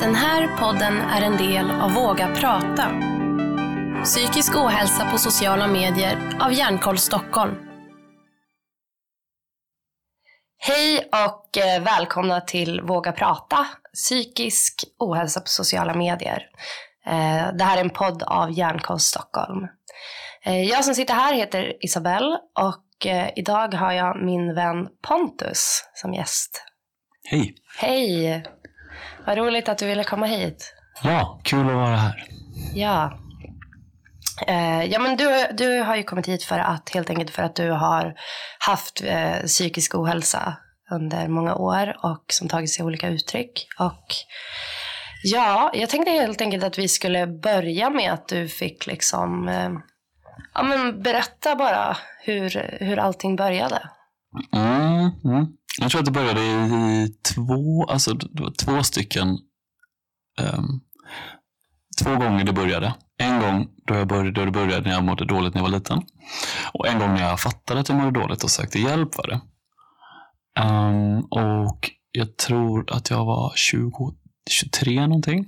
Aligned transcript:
Den 0.00 0.14
här 0.14 0.56
podden 0.58 0.96
är 0.98 1.22
en 1.22 1.36
del 1.36 1.70
av 1.70 1.92
Våga 1.92 2.34
prata. 2.34 2.90
Psykisk 4.04 4.56
ohälsa 4.56 5.10
på 5.10 5.18
sociala 5.18 5.66
medier 5.66 6.38
av 6.40 6.52
Hjärnkoll 6.52 6.98
Stockholm. 6.98 7.54
Hej 10.58 11.08
och 11.26 11.58
eh, 11.58 11.82
välkomna 11.82 12.40
till 12.40 12.80
Våga 12.80 13.12
prata, 13.12 13.66
psykisk 13.94 14.84
ohälsa 14.98 15.40
på 15.40 15.46
sociala 15.48 15.94
medier. 15.94 16.42
Eh, 17.06 17.52
Det 17.58 17.64
här 17.64 17.76
är 17.76 17.80
en 17.80 17.90
podd 17.90 18.22
av 18.22 18.50
Hjärnkoll 18.58 19.00
Stockholm. 19.00 19.66
Eh, 20.44 20.62
Jag 20.62 20.84
som 20.84 20.94
sitter 20.94 21.14
här 21.14 21.34
heter 21.34 21.84
Isabelle 21.84 22.38
och 22.58 22.82
idag 23.36 23.74
har 23.74 23.92
jag 23.92 24.24
min 24.24 24.54
vän 24.54 24.88
Pontus 25.08 25.82
som 25.94 26.14
gäst. 26.14 26.62
Hej! 27.30 27.54
Hej! 27.78 28.44
Vad 29.26 29.38
roligt 29.38 29.68
att 29.68 29.78
du 29.78 29.86
ville 29.86 30.04
komma 30.04 30.26
hit. 30.26 30.74
Ja, 31.02 31.40
kul 31.44 31.68
att 31.68 31.74
vara 31.74 31.96
här. 31.96 32.24
Ja. 32.74 33.18
Eh, 34.46 34.84
ja 34.84 34.98
men 34.98 35.16
du, 35.16 35.46
du 35.52 35.80
har 35.80 35.96
ju 35.96 36.02
kommit 36.02 36.28
hit 36.28 36.42
för 36.44 36.58
att 36.58 36.90
helt 36.94 37.10
enkelt 37.10 37.30
för 37.30 37.42
att 37.42 37.56
du 37.56 37.70
har 37.70 38.14
haft 38.58 39.02
eh, 39.04 39.36
psykisk 39.46 39.94
ohälsa 39.94 40.56
under 40.90 41.28
många 41.28 41.54
år 41.54 41.96
och 42.02 42.24
som 42.28 42.48
tagit 42.48 42.72
sig 42.72 42.84
olika 42.84 43.08
uttryck. 43.08 43.66
Och 43.78 44.06
ja, 45.22 45.70
jag 45.74 45.88
tänkte 45.88 46.10
helt 46.10 46.40
enkelt 46.40 46.64
att 46.64 46.78
vi 46.78 46.88
skulle 46.88 47.26
börja 47.26 47.90
med 47.90 48.12
att 48.12 48.28
du 48.28 48.48
fick 48.48 48.86
liksom 48.86 49.48
eh, 49.48 49.70
ja, 50.54 50.62
men 50.62 51.02
berätta 51.02 51.56
bara 51.56 51.96
hur, 52.24 52.76
hur 52.80 52.98
allting 52.98 53.36
började. 53.36 53.90
Mm, 54.52 55.10
mm. 55.24 55.46
Jag 55.78 55.90
tror 55.90 55.98
att 55.98 56.04
det 56.04 56.12
började 56.12 56.40
i 56.40 57.14
två, 57.34 57.84
alltså 57.84 58.14
det 58.14 58.42
var 58.42 58.50
två 58.50 58.82
stycken, 58.82 59.28
um, 60.40 60.80
två 62.02 62.10
gånger 62.10 62.44
det 62.44 62.52
började. 62.52 62.94
En 63.18 63.40
gång 63.40 63.68
då, 63.86 63.94
jag 63.94 64.08
började, 64.08 64.32
då 64.32 64.44
det 64.44 64.50
började 64.50 64.80
när 64.80 64.94
jag 64.94 65.04
mådde 65.04 65.24
dåligt 65.24 65.54
när 65.54 65.62
jag 65.62 65.70
var 65.70 65.78
liten. 65.78 66.02
Och 66.72 66.88
en 66.88 66.98
gång 66.98 67.14
när 67.14 67.22
jag 67.22 67.40
fattade 67.40 67.80
att 67.80 67.88
jag 67.88 67.98
mådde 67.98 68.20
dåligt 68.20 68.44
och 68.44 68.50
sökte 68.50 68.78
hjälp 68.78 69.16
var 69.16 69.26
det. 69.26 69.40
Um, 70.60 71.20
och 71.20 71.90
jag 72.12 72.36
tror 72.36 72.92
att 72.92 73.10
jag 73.10 73.24
var 73.24 73.52
20, 73.56 74.14
23 74.50 75.06
någonting. 75.06 75.46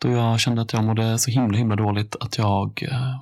Då 0.00 0.10
jag 0.10 0.40
kände 0.40 0.62
att 0.62 0.72
jag 0.72 0.84
mådde 0.84 1.18
så 1.18 1.30
himla 1.30 1.58
himla 1.58 1.76
dåligt 1.76 2.16
att 2.20 2.38
jag 2.38 2.82
eh, 2.82 3.20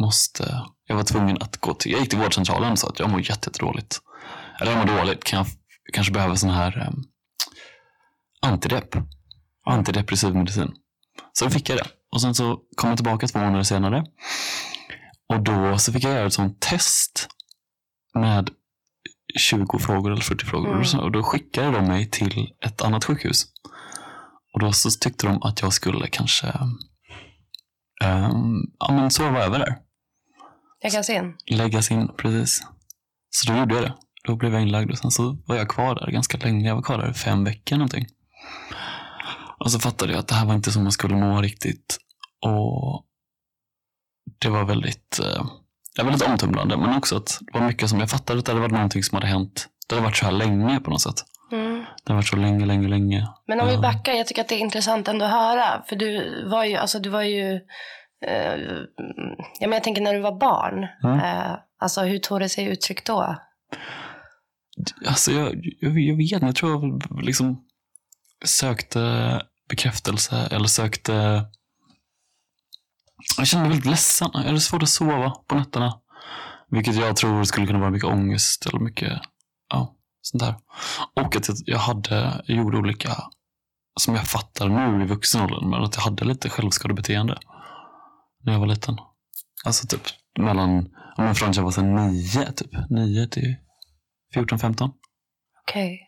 måste, 0.00 0.62
jag 0.86 0.96
var 0.96 1.02
tvungen 1.02 1.36
att 1.40 1.56
gå 1.56 1.74
till, 1.74 1.92
jag 1.92 2.00
gick 2.00 2.10
till 2.10 2.18
vårdcentralen 2.18 2.72
och 2.72 2.78
sa 2.78 2.88
att 2.88 2.98
jag 2.98 3.10
mår 3.10 3.20
jättedåligt. 3.20 4.00
Eller 4.60 4.72
jag 4.72 4.86
mår 4.86 4.96
dåligt, 4.96 5.24
kan 5.24 5.36
jag, 5.36 5.46
kanske 5.92 6.12
behöver 6.12 6.34
sån 6.34 6.50
här 6.50 6.88
um, 6.88 7.04
antidepp. 8.42 8.96
Antidepressiv 9.64 10.34
medicin. 10.34 10.72
Så 11.32 11.44
då 11.44 11.50
fick 11.50 11.68
jag 11.68 11.78
det. 11.78 11.86
Och 12.12 12.20
sen 12.20 12.34
så 12.34 12.60
kom 12.76 12.88
jag 12.88 12.98
tillbaka 12.98 13.26
två 13.26 13.38
månader 13.38 13.62
senare. 13.62 14.04
Och 15.28 15.42
då 15.42 15.78
så 15.78 15.92
fick 15.92 16.04
jag 16.04 16.12
göra 16.12 16.26
ett 16.26 16.32
sånt 16.32 16.60
test 16.60 17.28
med 18.14 18.50
20 19.38 19.78
frågor 19.78 20.12
eller 20.12 20.22
40 20.22 20.46
frågor. 20.46 20.68
Mm. 20.68 20.80
Och, 20.80 20.86
så, 20.86 21.00
och 21.00 21.12
då 21.12 21.22
skickade 21.22 21.70
de 21.70 21.86
mig 21.86 22.10
till 22.10 22.54
ett 22.66 22.82
annat 22.82 23.04
sjukhus. 23.04 23.46
Och 24.54 24.60
då 24.60 24.72
så 24.72 24.90
tyckte 24.90 25.26
de 25.26 25.42
att 25.42 25.60
jag 25.60 25.72
skulle 25.72 26.06
kanske 26.06 26.46
um, 28.04 28.72
ja, 28.78 28.92
men 28.92 29.10
sova 29.10 29.44
över 29.44 29.58
där 29.58 29.76
se 31.02 31.14
in. 31.14 31.36
läggas 31.46 31.90
in 31.90 32.08
precis. 32.16 32.62
Så 33.30 33.52
då 33.52 33.58
gjorde 33.58 33.74
jag 33.74 33.84
det. 33.84 33.94
Då 34.24 34.36
blev 34.36 34.52
jag 34.52 34.62
inlagd 34.62 34.90
och 34.90 34.98
sen 34.98 35.10
så 35.10 35.36
var 35.46 35.56
jag 35.56 35.68
kvar 35.68 35.94
där 35.94 36.10
ganska 36.10 36.38
länge. 36.38 36.68
Jag 36.68 36.74
var 36.74 36.82
kvar 36.82 36.98
där 36.98 37.12
fem 37.12 37.44
veckor 37.44 37.76
någonting. 37.76 38.06
Och 39.58 39.72
så 39.72 39.78
fattade 39.78 40.12
jag 40.12 40.20
att 40.20 40.28
det 40.28 40.34
här 40.34 40.46
var 40.46 40.54
inte 40.54 40.72
som 40.72 40.82
man 40.82 40.92
skulle 40.92 41.16
må 41.16 41.40
riktigt. 41.40 41.98
Och 42.46 43.04
det 44.38 44.48
var 44.48 44.64
väldigt, 44.64 45.18
eh, 45.18 45.44
var 45.96 46.04
väldigt 46.04 46.28
omtumlande. 46.28 46.76
Men 46.76 46.96
också 46.96 47.16
att 47.16 47.38
det 47.40 47.58
var 47.58 47.66
mycket 47.66 47.88
som 47.90 48.00
jag 48.00 48.10
fattade 48.10 48.38
att 48.38 48.46
det 48.46 48.54
varit 48.54 48.72
någonting 48.72 49.02
som 49.02 49.16
hade 49.16 49.26
hänt. 49.26 49.68
Det 49.88 49.94
hade 49.94 50.04
varit 50.04 50.16
så 50.16 50.24
här 50.24 50.32
länge 50.32 50.80
på 50.80 50.90
något 50.90 51.00
sätt. 51.00 51.24
Mm. 51.52 51.78
Det 51.78 52.12
hade 52.12 52.16
varit 52.16 52.26
så 52.26 52.36
länge, 52.36 52.66
länge, 52.66 52.88
länge. 52.88 53.28
Men 53.46 53.60
om 53.60 53.68
vi 53.68 53.78
backar, 53.78 54.12
jag 54.12 54.26
tycker 54.26 54.42
att 54.42 54.48
det 54.48 54.54
är 54.54 54.58
intressant 54.58 55.08
ändå 55.08 55.24
att 55.24 55.30
höra. 55.30 55.82
För 55.88 55.96
du 55.96 56.44
var 56.48 56.64
ju, 56.64 56.76
alltså 56.76 56.98
du 56.98 57.10
var 57.10 57.22
ju, 57.22 57.54
eh, 58.26 58.54
ja 59.60 59.66
men 59.68 59.72
jag 59.72 59.84
tänker 59.84 60.02
när 60.02 60.14
du 60.14 60.20
var 60.20 60.38
barn. 60.38 60.86
Mm. 61.04 61.18
Eh, 61.18 61.56
alltså 61.78 62.00
hur 62.00 62.18
tog 62.18 62.40
det 62.40 62.48
sig 62.48 62.64
uttryck 62.64 63.04
då? 63.04 63.36
Alltså 65.06 65.32
jag, 65.32 65.66
jag, 65.80 65.98
jag 65.98 66.16
vet 66.16 66.32
inte, 66.32 66.46
jag 66.46 66.56
tror 66.56 66.72
jag 66.72 67.22
liksom 67.22 67.64
sökte 68.44 69.42
bekräftelse 69.68 70.48
eller 70.50 70.66
sökte... 70.66 71.46
Jag 73.38 73.46
kände 73.46 73.68
mig 73.68 73.70
väldigt 73.70 73.90
ledsen. 73.90 74.30
Jag 74.34 74.40
hade 74.40 74.60
svårt 74.60 74.82
att 74.82 74.88
sova 74.88 75.30
på 75.30 75.54
nätterna. 75.54 76.00
Vilket 76.70 76.96
jag 76.96 77.16
tror 77.16 77.44
skulle 77.44 77.66
kunna 77.66 77.78
vara 77.78 77.90
mycket 77.90 78.08
ångest 78.08 78.66
eller 78.66 78.78
mycket 78.78 79.20
ja, 79.68 79.94
sånt 80.22 80.42
där. 80.42 80.54
Och 81.24 81.36
att 81.36 81.48
jag, 81.66 81.78
hade, 81.78 82.42
jag 82.46 82.56
gjorde 82.56 82.78
olika, 82.78 83.16
som 84.00 84.14
jag 84.14 84.26
fattar 84.26 84.68
nu 84.68 85.04
i 85.04 85.06
vuxen 85.06 85.40
ålder, 85.40 85.60
men 85.60 85.82
att 85.82 85.96
jag 85.96 86.02
hade 86.02 86.24
lite 86.24 86.48
självskadebeteende 86.48 87.38
när 88.44 88.52
jag 88.52 88.60
var 88.60 88.66
liten. 88.66 88.96
Alltså 89.64 89.86
typ 89.86 90.02
mellan, 90.38 90.70
om 91.16 91.24
men 91.24 91.34
från 91.34 91.50
att 91.50 91.56
jag 91.56 91.62
var 91.62 91.70
så 91.70 91.82
nio, 91.82 92.52
typ. 92.52 92.90
Nio 92.90 93.26
till 93.26 93.56
14-15. 94.34 94.90
Okej. 95.62 96.06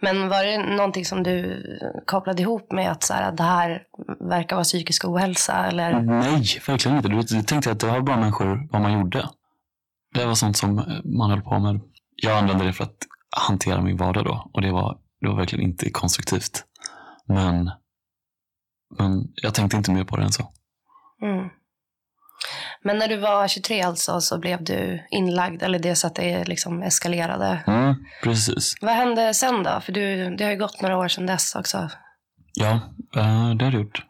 Men 0.00 0.28
var 0.28 0.44
det 0.44 0.76
någonting 0.76 1.04
som 1.04 1.22
du 1.22 1.62
kopplade 2.06 2.42
ihop 2.42 2.72
med 2.72 2.90
att 2.90 3.02
så 3.02 3.14
här, 3.14 3.32
det 3.32 3.42
här 3.42 3.82
verkar 4.20 4.56
vara 4.56 4.64
psykisk 4.64 5.04
ohälsa? 5.04 5.66
Eller? 5.66 6.00
Nej, 6.00 6.44
verkligen 6.66 6.96
inte. 6.96 7.08
Du 7.08 7.42
tänkte 7.42 7.70
att 7.70 7.80
det 7.80 7.86
var 7.86 8.00
bara 8.00 8.16
människor 8.16 8.68
vad 8.72 8.82
man 8.82 8.92
gjorde. 8.92 9.28
Det 10.14 10.26
var 10.26 10.34
sånt 10.34 10.56
som 10.56 10.74
man 11.04 11.30
höll 11.30 11.42
på 11.42 11.58
med. 11.58 11.80
Jag 12.16 12.38
använde 12.38 12.64
det 12.64 12.72
för 12.72 12.84
att 12.84 12.96
hantera 13.48 13.82
min 13.82 13.96
vardag 13.96 14.24
då. 14.24 14.50
Och 14.52 14.62
det 14.62 14.72
var, 14.72 14.98
det 15.20 15.28
var 15.28 15.36
verkligen 15.36 15.64
inte 15.64 15.90
konstruktivt. 15.90 16.64
Men, 17.26 17.70
men 18.98 19.32
jag 19.34 19.54
tänkte 19.54 19.76
inte 19.76 19.90
mer 19.90 20.04
på 20.04 20.16
det 20.16 20.22
än 20.22 20.32
så. 20.32 20.52
Mm. 21.22 21.48
Men 22.82 22.98
när 22.98 23.08
du 23.08 23.16
var 23.16 23.48
23 23.48 23.82
alltså 23.82 24.20
så 24.20 24.38
blev 24.38 24.64
du 24.64 25.06
inlagd, 25.10 25.62
eller 25.62 25.78
det 25.78 25.96
så 25.96 26.06
att 26.06 26.14
det 26.14 26.44
liksom 26.44 26.82
eskalerade. 26.82 27.62
Mm, 27.66 27.94
precis. 28.22 28.74
Vad 28.80 28.94
hände 28.94 29.34
sen 29.34 29.62
då? 29.62 29.80
För 29.80 29.92
du, 29.92 30.36
det 30.36 30.44
har 30.44 30.50
ju 30.50 30.58
gått 30.58 30.82
några 30.82 30.98
år 30.98 31.08
sedan 31.08 31.26
dess 31.26 31.54
också. 31.54 31.90
Ja, 32.54 32.72
eh, 33.16 33.50
det 33.54 33.64
har 33.64 33.70
det 33.70 33.78
gjort. 33.78 34.02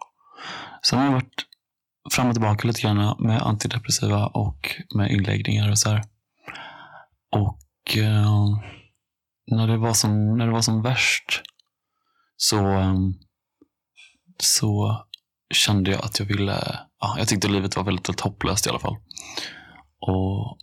Sen 0.83 0.99
har 0.99 1.07
jag 1.07 1.13
varit 1.13 1.45
fram 2.13 2.29
och 2.29 2.35
tillbaka 2.35 2.69
lite 2.69 2.81
grann 2.81 3.17
med 3.19 3.43
antidepressiva 3.43 4.27
och 4.27 4.77
med 4.95 5.11
inläggningar 5.11 5.71
och 5.71 5.79
så 5.79 5.91
här. 5.91 6.05
Och 7.33 7.97
eh, 7.97 8.47
när, 9.47 9.67
det 9.67 9.77
var 9.77 9.95
som, 9.95 10.39
när 10.39 10.47
det 10.47 10.53
var 10.53 10.63
som 10.63 10.83
värst 10.83 11.43
så, 12.37 12.71
eh, 12.71 12.95
så 14.39 15.06
kände 15.55 15.91
jag 15.91 16.05
att 16.05 16.19
jag 16.19 16.27
ville, 16.27 16.81
ja, 17.01 17.15
jag 17.19 17.29
tyckte 17.29 17.49
livet 17.49 17.77
var 17.77 17.85
väldigt, 17.85 18.09
väldigt 18.09 18.21
hopplöst 18.21 18.67
i 18.67 18.71
alla 18.71 18.79
fall. 18.79 18.97
Och 20.01 20.59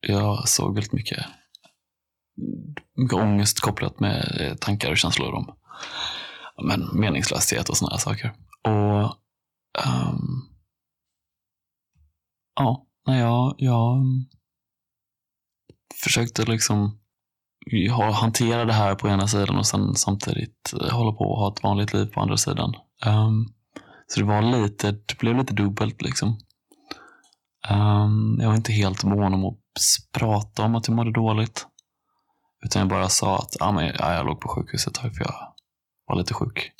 jag 0.00 0.48
såg 0.48 0.74
väldigt 0.74 0.92
mycket, 0.92 1.26
mycket 2.96 3.18
ångest 3.18 3.60
kopplat 3.60 4.00
med 4.00 4.40
eh, 4.40 4.54
tankar 4.54 4.90
och 4.90 4.98
känslor 4.98 5.34
om 5.34 5.56
men, 6.62 7.00
meningslöshet 7.00 7.68
och 7.68 7.76
sådana 7.76 7.98
saker. 7.98 8.34
Och 8.62 9.04
um, 9.86 10.48
ja, 12.54 12.86
när 13.06 13.18
jag, 13.18 13.54
jag 13.58 14.02
försökte 16.02 16.44
liksom 16.44 17.00
hantera 18.12 18.64
det 18.64 18.72
här 18.72 18.94
på 18.94 19.08
ena 19.08 19.28
sidan 19.28 19.56
och 19.56 19.66
sen 19.66 19.94
samtidigt 19.94 20.74
eh, 20.80 20.90
hålla 20.90 21.12
på 21.12 21.24
och 21.24 21.38
ha 21.38 21.52
ett 21.52 21.62
vanligt 21.62 21.92
liv 21.92 22.06
på 22.06 22.20
andra 22.20 22.36
sidan. 22.36 22.74
Um, 23.06 23.54
så 24.06 24.20
det 24.20 24.26
var 24.26 24.42
lite, 24.42 24.90
det 24.90 25.18
blev 25.18 25.36
lite 25.36 25.54
dubbelt 25.54 26.02
liksom. 26.02 26.28
Um, 27.70 28.38
jag 28.40 28.48
var 28.48 28.56
inte 28.56 28.72
helt 28.72 29.04
mån 29.04 29.34
om 29.34 29.44
att 29.44 29.58
prata 30.12 30.62
om 30.62 30.74
att 30.74 30.88
jag 30.88 30.96
mådde 30.96 31.12
dåligt. 31.12 31.66
Utan 32.64 32.80
jag 32.80 32.88
bara 32.88 33.08
sa 33.08 33.38
att 33.38 33.56
ah, 33.60 33.72
men, 33.72 33.92
ja, 33.98 34.14
jag 34.14 34.26
låg 34.26 34.40
på 34.40 34.48
sjukhuset 34.48 34.96
ett 34.96 35.02
tag 35.02 35.16
för 35.16 35.24
jag 35.24 35.34
var 36.06 36.16
lite 36.16 36.34
sjuk. 36.34 36.72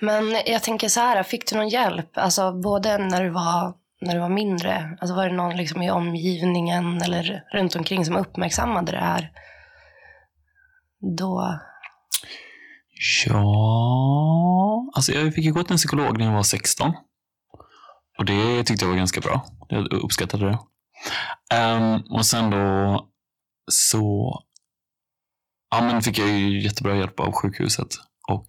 Men 0.00 0.30
jag 0.46 0.62
tänker 0.62 0.88
så 0.88 1.00
här, 1.00 1.22
fick 1.22 1.50
du 1.50 1.56
någon 1.56 1.68
hjälp? 1.68 2.18
Alltså 2.18 2.52
både 2.52 2.98
när 2.98 3.24
du 3.24 3.30
var, 3.30 3.74
när 4.00 4.14
du 4.14 4.20
var 4.20 4.28
mindre, 4.28 4.96
alltså 5.00 5.16
var 5.16 5.28
det 5.28 5.34
någon 5.34 5.56
liksom 5.56 5.82
i 5.82 5.90
omgivningen 5.90 7.02
eller 7.02 7.44
runt 7.52 7.76
omkring 7.76 8.04
som 8.04 8.16
uppmärksammade 8.16 8.92
det 8.92 8.98
här? 8.98 9.32
Då? 11.18 11.58
Ja, 13.26 14.92
alltså 14.94 15.12
jag 15.12 15.34
fick 15.34 15.44
ju 15.44 15.52
gå 15.52 15.62
till 15.62 15.72
en 15.72 15.78
psykolog 15.78 16.18
när 16.18 16.26
jag 16.26 16.32
var 16.32 16.42
16. 16.42 16.92
Och 18.18 18.24
det 18.24 18.64
tyckte 18.64 18.84
jag 18.84 18.90
var 18.90 18.98
ganska 18.98 19.20
bra. 19.20 19.46
Jag 19.68 19.92
uppskattade 19.92 20.46
det. 20.46 20.58
Um, 21.56 22.02
och 22.10 22.26
sen 22.26 22.50
då 22.50 23.06
så 23.72 24.32
ja, 25.70 25.82
men 25.82 26.02
fick 26.02 26.18
jag 26.18 26.28
ju 26.28 26.62
jättebra 26.62 26.96
hjälp 26.96 27.20
av 27.20 27.32
sjukhuset. 27.32 27.88
Och 28.28 28.46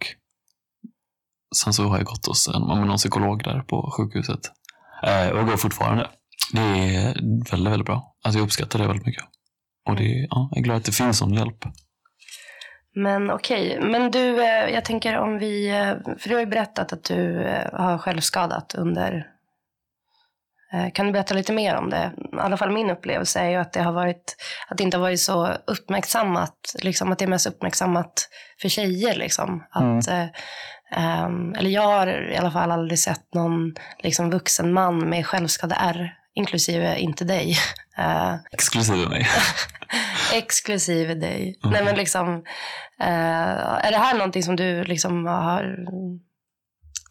sen 1.56 1.74
så 1.74 1.84
har 1.84 1.98
jag 1.98 2.06
gått 2.06 2.26
hos 2.26 2.48
en, 2.48 2.68
med 2.68 2.88
någon 2.88 2.98
psykolog 2.98 3.44
där 3.44 3.62
på 3.62 3.94
sjukhuset. 3.98 4.52
Eh, 5.04 5.30
och 5.30 5.46
går 5.46 5.58
fortfarande. 5.58 6.10
Det 6.54 6.62
är 6.62 7.14
väldigt, 7.52 7.72
väldigt 7.72 7.86
bra. 7.86 8.16
Alltså 8.24 8.40
jag 8.40 8.46
uppskattar 8.46 8.80
det 8.80 8.88
väldigt 8.88 9.06
mycket. 9.06 9.24
Och 9.90 9.96
det, 9.96 10.28
ja, 10.30 10.50
jag 10.52 10.58
är 10.58 10.64
glad 10.64 10.78
att 10.78 10.86
det 10.86 10.92
finns 10.92 11.18
sån 11.18 11.34
hjälp. 11.34 11.66
Men 12.98 13.32
okej, 13.32 13.80
men 13.82 14.12
du, 14.12 14.44
eh, 14.44 14.70
jag 14.74 14.86
tänker 14.86 15.18
om 15.18 15.38
vi, 15.38 15.70
eh, 15.70 16.16
för 16.18 16.30
du 16.30 16.36
har 16.36 16.40
ju 16.40 16.46
berättat 16.46 16.94
att 16.94 17.04
du 17.04 17.44
eh, 17.44 17.74
har 17.74 17.98
självskadat 17.98 18.76
under, 18.76 19.28
kan 20.94 21.06
du 21.06 21.12
berätta 21.12 21.34
lite 21.34 21.54
mer 21.54 21.76
om 21.76 21.90
det? 21.90 22.12
I 22.18 22.38
alla 22.38 22.58
fall 22.58 22.72
min 22.72 22.90
upplevelse 22.90 23.40
är 23.40 23.50
ju 23.50 23.56
att 23.56 23.74
det 23.74 23.82
har 23.82 23.92
varit, 23.92 24.36
att 24.68 24.78
det 24.78 24.84
inte 24.84 24.98
har 24.98 25.02
varit 25.02 25.22
så 25.22 25.48
uppmärksammat, 25.68 26.76
liksom 26.84 27.12
att 27.12 27.20
det 27.20 27.26
är 27.26 27.30
mest 27.30 27.48
uppmärksammat 27.48 28.30
för 28.62 28.70
tjejer 28.70 29.16
liksom. 29.16 29.64
Att, 29.72 30.08
eh, 30.08 30.26
ehm, 30.92 31.54
eller 31.54 31.70
jag 31.70 31.82
har 31.82 32.32
i 32.32 32.38
alla 32.38 32.52
fall 32.52 32.72
aldrig 32.72 33.00
sett 33.00 33.34
någon 33.34 33.76
liksom, 34.00 34.30
vuxen 34.30 34.74
man 34.74 35.10
med 35.10 35.26
självskade-R, 35.26 36.17
inklusive 36.38 37.00
inte 37.00 37.26
dig. 37.26 37.58
Eh, 38.00 38.36
Exklusive 38.52 39.10
mig. 39.10 39.28
Exklusive 40.34 41.16
dig. 41.16 41.60
Nej, 41.64 41.86
men 41.86 41.96
liksom, 41.96 42.44
eh, 43.00 43.86
är 43.86 43.92
det 43.92 43.98
här 43.98 44.14
någonting 44.18 44.44
som 44.44 44.56
du 44.56 44.84
liksom 44.84 45.26
har 45.26 45.78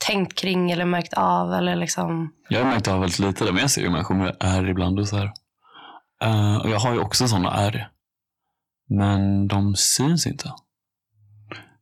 tänkt 0.07 0.39
kring 0.39 0.71
eller 0.71 0.85
märkt 0.85 1.15
av? 1.15 1.53
Eller 1.53 1.77
liksom... 1.77 2.33
Jag 2.49 2.65
har 2.65 2.71
märkt 2.71 2.89
av 2.89 3.01
väldigt 3.01 3.19
lite 3.19 3.45
det, 3.45 3.53
men 3.53 3.61
jag 3.61 3.71
ser 3.71 3.83
ju 3.83 3.91
människor 3.91 4.15
med 4.15 4.37
ärr 4.41 4.69
ibland 4.69 4.99
och 4.99 5.09
så 5.09 5.17
här. 5.17 5.33
Eh, 6.23 6.57
och 6.57 6.71
jag 6.71 6.79
har 6.79 6.93
ju 6.93 6.99
också 6.99 7.29
sådana 7.29 7.55
ärr. 7.55 7.91
Men 8.89 9.49
de 9.49 9.77
syns 9.77 10.27
inte. 10.27 10.53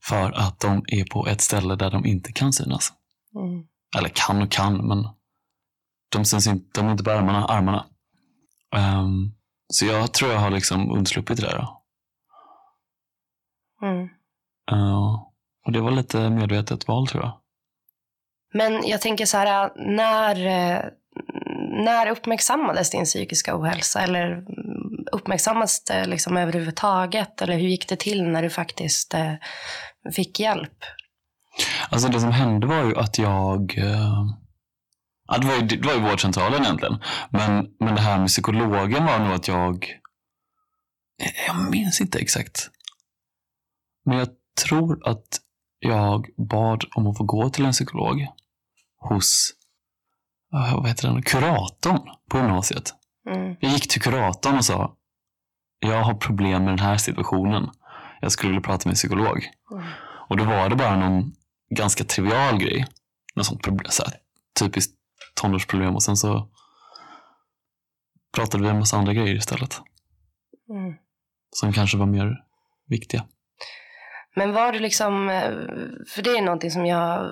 För 0.04 0.32
att 0.32 0.60
de 0.60 0.84
är 0.86 1.04
på 1.04 1.26
ett 1.26 1.40
ställe 1.40 1.76
där 1.76 1.90
de 1.90 2.06
inte 2.06 2.32
kan 2.32 2.52
synas. 2.52 2.92
Mm. 3.36 3.64
Eller 3.98 4.08
kan 4.08 4.42
och 4.42 4.50
kan, 4.50 4.88
men 4.88 5.08
de 6.18 6.24
syns 6.24 6.46
inte, 6.46 6.80
de 6.80 6.86
är 6.86 6.92
inte 6.92 7.04
på 7.04 7.10
armarna. 7.10 7.44
armarna. 7.44 7.86
Ehm, 8.76 9.32
så 9.68 9.86
jag 9.86 10.12
tror 10.12 10.32
jag 10.32 10.38
har 10.38 10.50
liksom 10.50 10.90
undsluppit 10.90 11.36
det 11.36 11.42
där. 11.42 11.68
Mm. 13.82 14.08
Eh, 14.72 15.14
och 15.66 15.72
det 15.72 15.80
var 15.80 15.90
lite 15.90 16.30
medvetet 16.30 16.88
val 16.88 17.06
tror 17.06 17.22
jag. 17.22 17.40
Men 18.54 18.86
jag 18.86 19.00
tänker 19.00 19.26
så 19.26 19.36
här, 19.36 19.72
när, 19.76 20.46
eh, 20.46 20.84
när 21.84 22.10
uppmärksammades 22.10 22.90
din 22.90 23.04
psykiska 23.04 23.60
ohälsa? 23.60 24.00
Eller 24.00 24.32
mm, 24.32 25.06
uppmärksammades 25.12 25.84
det 25.84 26.06
liksom 26.06 26.36
överhuvudtaget? 26.36 27.42
Eller 27.42 27.54
hur 27.54 27.68
gick 27.68 27.88
det 27.88 27.96
till 27.96 28.22
när 28.22 28.42
du 28.42 28.50
faktiskt 28.50 29.14
eh, 29.14 29.32
fick 30.12 30.40
hjälp? 30.40 30.84
Alltså 31.90 32.08
det 32.08 32.20
som 32.20 32.32
hände 32.32 32.66
var 32.66 32.84
ju 32.84 32.96
att 32.96 33.18
jag... 33.18 33.78
Ja, 35.28 35.38
det, 35.38 35.46
var 35.46 35.54
ju, 35.54 35.60
det 35.60 35.86
var 35.86 35.94
ju 35.94 36.00
vårdcentralen 36.00 36.62
egentligen. 36.62 36.98
Men, 37.30 37.74
men 37.80 37.94
det 37.94 38.00
här 38.00 38.18
med 38.18 38.28
psykologen 38.28 39.04
var 39.04 39.18
nog 39.18 39.32
att 39.32 39.48
jag... 39.48 39.86
Jag 41.46 41.70
minns 41.70 42.00
inte 42.00 42.18
exakt. 42.18 42.70
Men 44.04 44.18
jag 44.18 44.28
tror 44.66 45.08
att 45.08 45.40
jag 45.78 46.26
bad 46.36 46.84
om 46.94 47.06
att 47.06 47.16
få 47.16 47.24
gå 47.24 47.50
till 47.50 47.64
en 47.64 47.72
psykolog 47.72 48.26
hos 48.96 49.50
eh, 50.54 50.74
vad 50.74 50.88
heter 50.88 51.08
den? 51.08 51.22
kuratorn 51.22 52.00
på 52.30 52.38
gymnasiet. 52.38 52.94
Mm. 53.30 53.56
Jag 53.60 53.72
gick 53.72 53.88
till 53.88 54.02
kuratorn 54.02 54.56
och 54.56 54.64
sa 54.64 54.96
jag 55.78 56.02
har 56.02 56.14
problem 56.14 56.64
med 56.64 56.72
den 56.72 56.86
här 56.86 56.96
situationen. 56.96 57.70
Jag 58.20 58.32
skulle 58.32 58.50
vilja 58.50 58.62
prata 58.62 58.88
med 58.88 58.92
en 58.92 58.96
psykolog. 58.96 59.50
Mm. 59.72 59.84
Och 60.28 60.36
då 60.36 60.44
var 60.44 60.68
det 60.68 60.76
bara 60.76 60.96
någon 60.96 61.32
ganska 61.70 62.04
trivial 62.04 62.58
grej. 62.58 62.86
Något 63.34 63.46
sånt 63.46 63.62
problem, 63.62 63.90
så 63.90 64.04
här, 64.04 64.14
typiskt 64.60 64.92
tonårsproblem. 65.40 65.94
Och 65.94 66.02
sen 66.02 66.16
så 66.16 66.48
pratade 68.34 68.62
vi 68.62 68.68
om 68.68 68.74
en 68.74 68.80
massa 68.80 68.96
andra 68.96 69.12
grejer 69.12 69.34
istället. 69.34 69.80
Mm. 70.70 70.94
Som 71.50 71.72
kanske 71.72 71.96
var 71.96 72.06
mer 72.06 72.44
viktiga. 72.88 73.24
Men 74.36 74.52
var 74.52 74.72
du 74.72 74.78
liksom, 74.78 75.30
eh, 75.30 75.50
för 76.14 76.22
det 76.22 76.30
är 76.30 76.42
någonting 76.42 76.70
som 76.70 76.86
jag, 76.86 77.30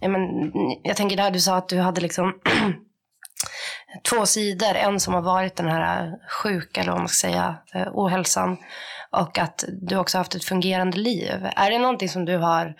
jag, 0.00 0.10
men, 0.10 0.52
jag 0.82 0.96
tänker 0.96 1.16
där 1.16 1.30
du 1.30 1.40
sa 1.40 1.56
att 1.56 1.68
du 1.68 1.80
hade 1.80 2.00
liksom 2.00 2.40
två 4.10 4.26
sidor. 4.26 4.74
En 4.74 5.00
som 5.00 5.14
har 5.14 5.22
varit 5.22 5.56
den 5.56 5.68
här 5.68 6.12
sjuka, 6.42 6.80
eller 6.80 6.92
vad 6.92 7.00
man 7.00 7.08
ska 7.08 7.28
säga, 7.28 7.56
eh, 7.74 7.88
ohälsan. 7.92 8.56
Och 9.10 9.38
att 9.38 9.64
du 9.82 9.96
också 9.96 10.18
haft 10.18 10.34
ett 10.34 10.44
fungerande 10.44 10.98
liv. 10.98 11.48
Är 11.56 11.70
det 11.70 11.78
någonting 11.78 12.08
som 12.08 12.24
du 12.24 12.36
har, 12.36 12.74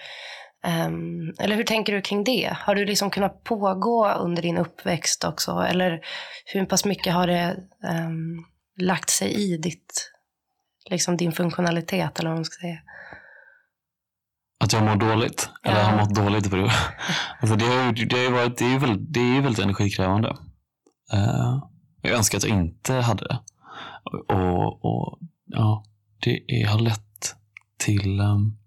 ehm, 0.65 1.35
eller 1.39 1.57
hur 1.57 1.65
tänker 1.65 1.93
du 1.93 2.03
kring 2.03 2.25
det? 2.25 2.57
Har 2.61 2.75
du 2.75 2.85
liksom 2.85 3.11
kunnat 3.11 3.45
pågå 3.45 4.09
under 4.13 4.43
din 4.43 4.59
uppväxt 4.59 5.25
också? 5.25 5.51
Eller 5.53 6.01
hur 6.45 6.65
pass 6.65 6.85
mycket 6.85 7.15
har 7.15 7.27
det 7.27 7.57
ehm, 7.89 8.45
lagt 8.81 9.11
sig 9.11 9.33
i 9.35 9.57
ditt, 9.57 10.11
liksom 10.91 11.17
din 11.17 11.33
funktionalitet, 11.33 12.19
eller 12.19 12.31
vad 12.31 12.39
man 12.39 12.45
ska 12.45 12.61
säga? 12.61 12.79
Att 14.65 14.73
jag 14.73 14.83
mår 14.85 14.97
dåligt. 14.97 15.49
Eller 15.65 15.77
Ja. 15.81 15.83
har 15.85 15.97
mått 15.97 16.15
dåligt. 16.15 16.47
För 16.51 16.57
det. 16.57 16.71
Alltså 17.41 17.57
det, 17.57 17.65
har, 17.65 17.93
det, 18.07 18.25
har 18.25 18.33
varit, 18.33 18.59
det, 18.59 18.65
är 18.65 18.79
väldigt, 18.79 19.13
det 19.15 19.21
är 19.21 19.35
ju 19.35 19.41
väldigt 19.41 19.65
energikrävande. 19.65 20.29
Eh, 21.13 21.59
jag 22.03 22.13
önskar 22.13 22.39
att 22.39 22.45
jag 22.45 22.59
inte 22.59 22.95
hade 22.95 23.25
det. 23.29 23.39
Och, 24.35 24.85
och 24.85 25.19
ja, 25.47 25.85
det 26.21 26.45
är, 26.63 26.67
har 26.67 26.79
lett 26.79 27.35
till 27.79 28.21
um, 28.21 28.59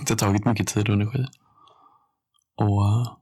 det 0.00 0.10
har 0.10 0.16
tagit 0.16 0.44
mycket 0.44 0.66
tid 0.68 0.88
och 0.88 0.94
energi. 0.94 1.26
Och, 2.56 3.16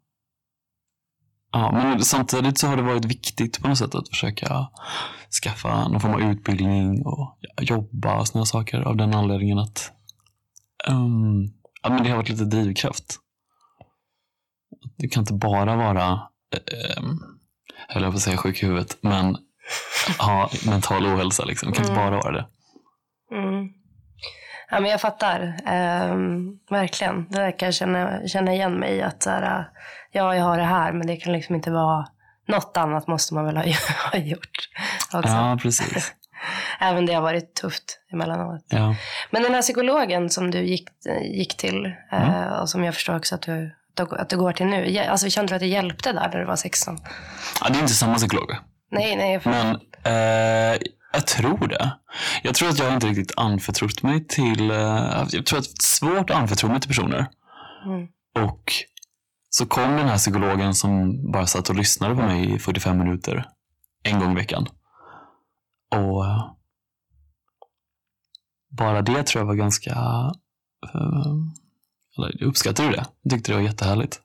ja, 1.52 1.70
men 1.72 2.00
samtidigt 2.04 2.58
så 2.58 2.66
har 2.66 2.76
det 2.76 2.82
varit 2.82 3.04
viktigt 3.04 3.62
på 3.62 3.68
något 3.68 3.78
sätt 3.78 3.94
att 3.94 4.08
försöka 4.08 4.68
skaffa 5.42 5.88
någon 5.88 6.00
form 6.00 6.14
av 6.14 6.20
utbildning 6.22 7.06
och 7.06 7.38
jobba 7.60 8.20
och 8.20 8.28
sådana 8.28 8.46
saker 8.46 8.80
av 8.80 8.96
den 8.96 9.14
anledningen 9.14 9.58
att 9.58 9.92
um, 10.88 11.52
ja, 11.82 11.90
men 11.90 12.02
det 12.02 12.08
har 12.08 12.16
varit 12.16 12.28
lite 12.28 12.44
drivkraft. 12.44 13.16
Det 14.98 15.08
kan 15.08 15.20
inte 15.22 15.32
bara 15.34 15.76
vara, 15.76 16.12
um, 16.98 17.20
höll 17.88 18.02
jag 18.02 18.12
på 18.12 18.16
att 18.16 18.22
säga 18.22 18.36
sjuk 18.36 18.62
i 18.62 18.66
huvudet, 18.66 18.98
men 19.00 19.36
ha 20.18 20.50
mental 20.66 21.06
ohälsa. 21.06 21.44
Liksom. 21.44 21.70
Det 21.70 21.76
kan 21.76 21.84
inte 21.86 22.00
Mm. 22.00 22.10
bara 22.10 22.20
vara 22.22 22.32
det. 22.32 22.46
Mm. 23.36 23.68
Ja, 24.70 24.80
men 24.80 24.90
jag 24.90 25.00
fattar. 25.00 25.56
Ehm, 25.66 26.58
verkligen. 26.70 27.26
Det 27.30 27.38
där 27.40 27.58
kan 27.58 27.66
jag 27.66 27.74
känna, 27.74 28.28
känna 28.28 28.52
igen 28.52 28.74
mig 28.74 28.92
i. 28.96 29.02
Att 29.02 29.22
så 29.22 29.30
här, 29.30 29.68
ja, 30.12 30.36
jag 30.36 30.44
har 30.44 30.58
det 30.58 30.64
här, 30.64 30.92
men 30.92 31.06
det 31.06 31.16
kan 31.16 31.32
liksom 31.32 31.54
inte 31.54 31.70
vara... 31.70 32.06
Något 32.48 32.76
annat 32.76 33.06
måste 33.06 33.34
man 33.34 33.44
väl 33.44 33.56
ha, 33.56 33.64
ha 34.12 34.18
gjort 34.18 34.68
också. 35.12 35.32
Ja, 35.32 35.58
precis. 35.62 36.12
Även 36.80 37.06
det 37.06 37.12
har 37.14 37.22
varit 37.22 37.54
tufft 37.54 38.00
emellanåt. 38.12 38.64
Ja. 38.68 38.94
Men 39.30 39.42
den 39.42 39.54
här 39.54 39.62
psykologen 39.62 40.30
som 40.30 40.50
du 40.50 40.58
gick, 40.58 40.88
gick 41.22 41.56
till 41.56 41.86
eh, 42.12 42.28
Mm. 42.28 42.52
och 42.52 42.68
som 42.68 42.84
jag 42.84 42.94
förstår 42.94 43.16
också 43.16 43.34
att 43.34 43.42
du, 43.42 43.74
att 43.96 44.28
du 44.28 44.36
går 44.36 44.52
till 44.52 44.66
nu. 44.66 44.98
Alltså, 44.98 45.28
kände 45.30 45.50
du 45.52 45.54
att 45.54 45.60
det 45.60 45.66
hjälpte 45.66 46.12
där 46.12 46.28
när 46.32 46.38
du 46.38 46.44
var 46.44 46.56
16? 46.56 46.98
ja, 47.60 47.68
det 47.70 47.78
är 47.78 47.80
inte 47.80 47.92
samma 47.94 48.14
psykolog. 48.14 48.50
Nej, 48.90 49.16
nej. 49.16 49.40
För, 49.40 49.50
Men 49.50 49.74
eh, 49.74 50.78
jag 51.14 51.26
tror 51.26 51.68
det. 51.68 51.98
Jag 52.42 52.54
tror 52.54 52.68
att 52.68 52.78
jag 52.78 52.94
inte 52.94 53.06
riktigt 53.06 53.38
anförtrott 53.38 54.02
mig 54.02 54.26
till... 54.26 54.70
Eh, 54.70 55.26
jag 55.30 55.46
tror 55.46 55.58
att 55.58 55.64
det 55.64 55.80
är 55.80 55.82
svårt 55.82 56.30
att 56.30 56.36
anförtro 56.36 56.68
mig 56.68 56.80
till 56.80 56.88
personer. 56.88 57.26
Mm. 57.86 58.08
Och 58.48 58.72
så 59.50 59.66
kom 59.66 59.96
den 59.96 60.08
här 60.08 60.16
psykologen 60.16 60.74
som 60.74 61.22
bara 61.32 61.46
satt 61.46 61.68
och 61.68 61.76
lyssnade 61.76 62.14
på 62.14 62.22
mig 62.22 62.54
i 62.54 62.58
45 62.58 62.98
minuter 62.98 63.46
en 64.02 64.20
gång 64.20 64.32
i 64.32 64.34
veckan. 64.34 64.66
Och 65.90 66.26
eh, 66.26 66.50
bara 68.70 69.02
det 69.02 69.22
tror 69.22 69.40
jag 69.40 69.46
var 69.46 69.54
ganska... 69.54 69.90
eh, 70.94 71.34
eller 72.16 72.36
jag 72.40 72.48
uppskattade 72.48 72.90
det. 72.90 73.04
Jag 73.22 73.30
tyckte 73.32 73.52
det 73.52 73.56
var 73.56 73.62
jättehärligt. 73.62 74.20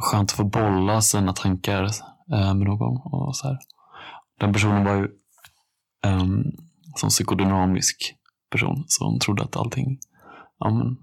Skönt 0.00 0.30
att 0.30 0.36
få 0.36 0.44
bolla 0.44 1.00
sina 1.02 1.32
tankar 1.32 1.90
med 2.28 2.56
någon. 2.56 2.96
Och 3.04 3.36
så 3.36 3.48
här. 3.48 3.58
Den 4.38 4.52
personen 4.52 4.84
var 4.84 4.94
ju 4.94 5.08
um, 6.06 6.44
som 6.96 7.08
psykodynamisk 7.08 8.14
person. 8.50 8.84
Så 8.86 9.04
hon 9.04 9.18
trodde 9.18 9.42
att 9.42 9.56
allting, 9.56 9.98
ja 10.58 10.70
men, 10.70 10.96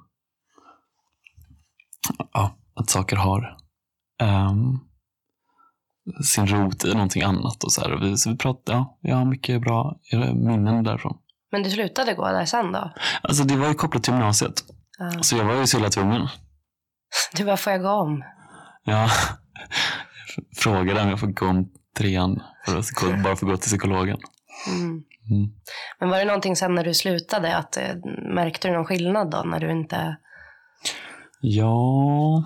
ja, 2.34 2.58
att 2.76 2.90
saker 2.90 3.16
har 3.16 3.58
ehm, 4.22 4.80
sin 6.24 6.48
rot 6.48 6.86
i 6.86 6.94
någonting 6.94 7.24
annat. 7.24 7.64
Och 7.64 7.72
så 7.72 7.82
här. 7.82 7.92
Och 7.94 8.04
vi, 8.04 8.18
så 8.18 8.30
vi 8.30 8.38
pratade, 8.38 8.78
ja, 8.78 8.98
vi 9.02 9.12
har 9.12 9.26
mycket 9.26 9.62
bra 9.62 10.00
eh, 10.12 10.34
minnen 10.34 10.84
därifrån. 10.84 11.18
men 11.52 11.64
du 11.64 11.70
slutade 11.70 12.14
gå 12.14 12.26
där 12.26 12.46
sen 12.46 12.72
då? 12.72 12.94
Alltså 13.22 13.44
det 13.44 13.56
var 13.56 13.68
ju 13.68 13.74
kopplat 13.74 14.04
till 14.04 14.14
gymnasiet. 14.14 14.64
Ja. 14.98 15.24
Så 15.24 15.38
jag 15.38 15.46
var 15.46 15.56
ju 15.56 15.68
så 15.68 15.78
illa 15.78 15.90
tvungen. 15.90 16.28
Du 17.34 17.46
bara, 17.46 17.58
får 17.58 17.74
jag 17.74 17.82
gå 17.82 17.90
om? 17.90 18.24
Ja, 18.84 19.10
frågade 20.56 21.02
om 21.02 21.10
jag 21.10 21.20
får 21.20 21.28
gå 21.28 21.48
om 21.48 21.72
trean 21.98 22.42
för 22.66 22.78
att 22.78 23.24
bara 23.24 23.36
få 23.36 23.46
gå 23.46 23.58
till 23.58 23.70
psykologen. 23.70 24.18
Mm. 24.68 25.04
Mm. 25.32 25.52
Men 26.00 26.10
var 26.10 26.18
det 26.18 26.26
någonting 26.26 26.56
sen 26.56 26.76
när 26.76 26.84
du 26.84 26.94
slutade, 26.94 27.58
att 27.58 27.78
eh, 27.78 27.96
märkte 28.34 28.68
du 28.68 28.74
någon 28.74 28.86
skillnad 28.86 29.32
då 29.32 29.44
när 29.46 29.60
du 29.60 29.72
inte... 29.72 30.18
Ja... 31.42 32.44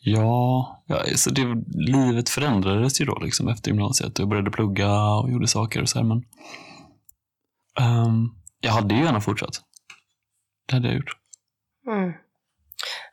Ja, 0.00 0.82
ja 0.86 1.04
så 1.16 1.30
det, 1.30 1.42
livet 1.66 2.28
förändrades 2.28 3.00
ju 3.00 3.04
då 3.04 3.18
liksom 3.18 3.48
efter 3.48 3.70
gymnasiet. 3.70 4.18
Jag 4.18 4.28
började 4.28 4.50
plugga 4.50 5.14
och 5.14 5.30
gjorde 5.30 5.46
saker 5.46 5.82
och 5.82 5.88
så 5.88 5.98
här, 5.98 6.06
men 6.06 6.24
ehm, 7.78 8.28
jag 8.60 8.72
hade 8.72 8.94
ju 8.94 9.00
gärna 9.00 9.20
fortsatt. 9.20 9.62
Det 10.66 10.74
hade 10.74 10.88
jag 10.88 10.96
gjort. 10.96 11.16
Mm. 11.86 12.12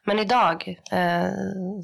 Men 0.07 0.19
idag, 0.19 0.67
eh, 0.91 1.31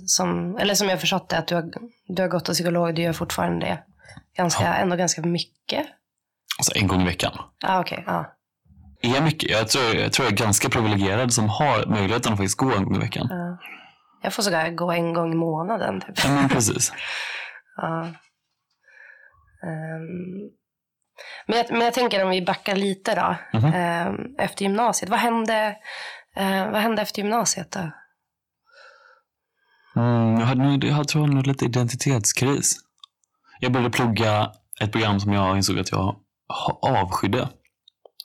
som, 0.06 0.58
eller 0.58 0.75
som 0.75 0.89
jag 0.89 1.00
förstått 1.00 1.30
det, 1.30 1.38
att 1.38 1.48
du 1.48 1.56
har, 1.56 1.72
du 2.08 2.22
har 2.22 2.30
gått 2.30 2.46
till 2.46 2.53
psykolog, 2.53 2.96
du 2.96 3.01
gör 3.01 3.13
fortfarande 3.13 3.65
det. 3.65 3.84
Ganska, 4.38 4.75
Ändå 4.75 4.96
ganska 4.96 5.22
mycket. 5.22 5.88
Alltså 6.58 6.75
en 6.75 6.88
gång 6.88 7.01
i 7.01 7.06
veckan. 7.06 7.32
Ja, 7.60 7.80
okej. 7.80 8.03
ja. 8.08 8.36
Är 9.01 9.22
mycket. 9.22 9.50
Jag 9.50 9.68
tror, 9.68 9.96
jag 9.96 10.13
tror 10.13 10.25
jag 10.25 10.34
är 10.34 10.38
ganska 10.38 10.70
privilegierad 10.70 11.34
som 11.34 11.50
har 11.50 11.86
möjligheten 11.86 12.34
att 12.34 12.39
faktiskt 12.39 12.58
gå 12.58 12.72
en 12.75 12.84
gång 12.84 12.96
i 12.96 13.00
veckan. 13.00 13.27
ja. 13.30 13.58
Jag 14.22 14.34
får 14.34 14.44
sågar 14.44 14.70
gå 14.70 14.92
en 14.92 15.13
gång 15.13 15.32
i 15.32 15.36
månaden. 15.36 16.01
Typ. 16.01 16.24
Ja, 16.24 16.32
men 16.32 16.50
precis. 16.50 16.94
Ja. 17.75 18.03
Ehm, 19.63 20.50
men, 21.48 21.58
jag, 21.58 21.72
men 21.72 21.82
jag 21.82 21.94
tänker 21.94 22.24
om 22.24 22.30
vi 22.30 22.42
backar 22.42 22.75
lite 22.75 23.15
då. 23.15 23.36
Mhm. 23.60 23.74
Ehm, 23.74 24.36
efter 24.38 24.65
gymnasiet. 24.65 25.10
Vad 25.10 25.20
hände, 25.20 25.77
eh, 26.36 26.72
vad 26.72 26.82
hände 26.82 27.01
efter 27.01 27.22
gymnasiet 27.22 27.72
då? 27.72 27.92
Mm, 29.95 30.39
jag, 30.39 30.45
hade, 30.45 30.88
jag 30.88 31.07
tror 31.07 31.27
jag 31.27 31.35
hade 31.35 31.47
lite 31.50 31.65
identitetskris. 31.65 32.75
Jag 33.59 33.71
började 33.71 33.91
plugga 33.91 34.51
ett 34.81 34.91
program 34.91 35.19
som 35.19 35.33
jag 35.33 35.57
insåg 35.57 35.79
att 35.79 35.91
jag 35.91 36.15
avskydde. 36.81 37.50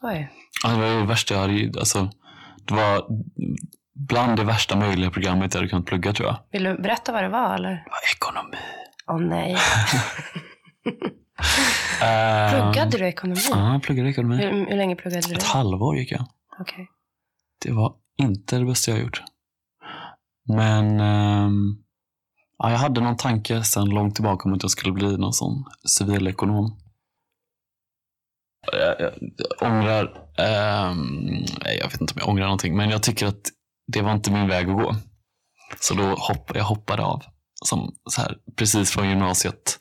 Oj. 0.02 0.30
Det 0.64 0.76
var 0.76 1.00
det 1.00 1.06
värsta 1.06 1.34
jag 1.34 1.40
hade, 1.40 1.78
alltså, 1.78 2.10
det 2.66 2.74
var 2.74 3.06
bland 3.94 4.36
det 4.36 4.44
värsta 4.44 4.76
möjliga 4.76 5.10
programmet 5.10 5.54
jag 5.54 5.60
hade 5.60 5.68
kunnat 5.70 5.86
plugga 5.86 6.12
tror 6.12 6.28
jag. 6.28 6.38
Vill 6.52 6.62
du 6.64 6.78
berätta 6.78 7.12
vad 7.12 7.22
det 7.22 7.28
var 7.28 7.54
eller? 7.54 7.70
Det 7.70 7.84
var 7.90 8.16
ekonomi. 8.16 8.56
Åh 9.06 9.20
nej. 9.20 9.56
Ehm, 12.02 12.50
Pluggade 12.50 12.98
du 12.98 13.06
ekonomi? 13.06 13.40
Ja, 13.50 13.72
jag 13.72 13.82
pluggade 13.82 14.10
ekonomi. 14.10 14.36
Hur, 14.36 14.66
hur 14.66 14.76
länge 14.76 14.96
pluggade 14.96 15.28
du? 15.28 15.34
Ett 15.34 15.42
halvår 15.42 15.96
gick 15.96 16.12
jag. 16.12 16.24
Okej. 16.60 16.88
Det 17.64 17.72
var 17.72 17.94
inte 18.16 18.58
det 18.58 18.64
bästa 18.64 18.90
jag 18.90 19.00
gjort. 19.00 19.22
Men 20.48 21.00
um, 21.00 21.84
ja, 22.58 22.70
jag 22.70 22.78
hade 22.78 23.00
någon 23.00 23.16
tanke 23.16 23.64
sedan 23.64 23.88
långt 23.88 24.14
tillbaka 24.14 24.48
om 24.48 24.54
att 24.54 24.62
jag 24.62 24.70
skulle 24.70 24.92
bli 24.92 25.16
någon 25.16 25.32
sån 25.32 25.64
civilekonom. 25.98 26.80
Jag, 28.72 29.00
jag, 29.00 29.12
jag 29.36 29.72
ångrar, 29.72 30.04
um, 30.90 31.46
nej, 31.64 31.78
jag 31.80 31.90
vet 31.90 32.00
inte 32.00 32.14
om 32.14 32.20
jag 32.20 32.28
ångrar 32.28 32.44
någonting, 32.44 32.76
men 32.76 32.90
jag 32.90 33.02
tycker 33.02 33.26
att 33.26 33.42
det 33.86 34.02
var 34.02 34.12
inte 34.12 34.30
min 34.30 34.48
väg 34.48 34.70
att 34.70 34.76
gå. 34.76 34.94
Så 35.80 35.94
då 35.94 36.04
hopp, 36.04 36.50
jag 36.54 36.64
hoppade 36.64 37.02
av, 37.02 37.22
som 37.64 37.94
så 38.10 38.20
här, 38.20 38.36
precis 38.56 38.90
från 38.90 39.08
gymnasiet. 39.08 39.78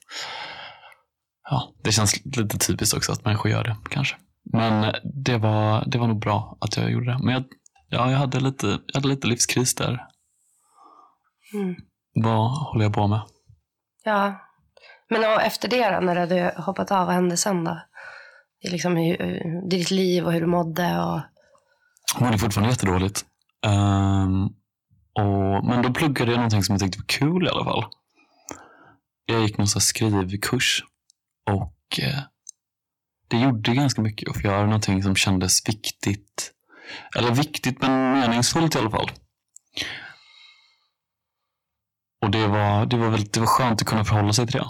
Ja, 1.50 1.74
det 1.84 1.92
känns 1.92 2.26
lite 2.26 2.58
typiskt 2.58 2.98
också 2.98 3.12
att 3.12 3.26
människor 3.26 3.52
gör 3.52 3.64
det 3.64 3.78
kanske. 3.90 4.16
Men 4.54 4.84
eh, 4.84 4.94
det 5.04 5.38
var, 5.38 5.84
det 5.88 5.98
var 5.98 6.08
nog 6.08 6.20
bra 6.20 6.58
att 6.62 6.78
jag 6.78 6.92
gjorde 6.92 7.12
det. 7.12 7.20
Men 7.24 7.34
jag, 7.34 7.44
ja, 7.90 8.12
jag, 8.12 8.18
hade 8.18 8.40
lite, 8.40 8.68
jag 8.68 8.96
hade 8.96 9.08
lite 9.08 9.28
livskris 9.28 9.76
där. 9.76 10.08
Mm. 11.54 11.76
Vad 12.14 12.52
håller 12.52 12.86
jag 12.86 12.94
på 12.94 13.08
med? 13.08 13.22
Ja. 14.04 14.42
Men 15.10 15.40
efter 15.40 15.68
det 15.68 15.90
då, 15.90 16.00
när 16.00 16.16
du 16.16 16.20
hade 16.22 16.54
hoppat 16.58 16.92
av, 16.92 17.06
vad 17.06 17.16
hände 17.16 17.38
sen 17.38 17.64
då? 17.64 17.82
Det 18.62 18.68
är 18.68 18.72
liksom 18.72 18.96
hur, 18.96 19.18
hur- 19.18 19.70
ditt 19.70 19.92
liv 19.92 20.26
och 20.26 20.34
hur 20.34 20.42
du 20.42 20.48
mådde 20.48 21.00
och... 21.00 21.22
Jag 22.14 22.22
mådde 22.22 22.38
fortfarande 22.38 22.72
jättedåligt. 22.72 23.26
Ehm, 23.66 24.44
och, 25.14 25.66
men 25.66 25.82
då 25.82 25.94
pluggade 25.94 26.32
jag 26.32 26.38
någonting 26.38 26.64
som 26.64 26.74
jag 26.74 26.80
tyckte 26.82 27.00
var 27.00 27.06
kul 27.06 27.46
i 27.46 27.50
alla 27.50 27.64
fall. 27.64 27.86
Jag 29.26 29.42
gick 29.42 29.58
någon 29.58 29.68
skrivkurs. 29.68 30.84
Och 31.50 32.00
eh, 32.00 32.20
det 33.28 33.38
gjorde 33.38 33.74
ganska 33.76 34.02
mycket 34.02 34.30
att 34.30 34.42
få 34.42 34.48
göra 34.48 34.66
någonting 34.66 35.04
som 35.04 35.16
kändes 35.16 35.70
viktigt. 35.70 36.52
Eller 37.18 37.32
viktigt 37.32 37.82
men 37.82 38.12
meningsfullt 38.12 38.76
i 38.76 38.80
alla 38.80 38.90
fall. 38.90 39.12
Och 42.22 42.32
det 42.32 42.48
var, 42.48 42.86
det 42.86 42.98
var, 42.98 43.10
väldigt, 43.10 43.34
det 43.34 43.40
var 43.40 43.48
skönt 43.48 43.82
att 43.82 43.88
kunna 43.88 44.04
förhålla 44.06 44.34
sig 44.34 44.48
till 44.48 44.60
det. 44.60 44.66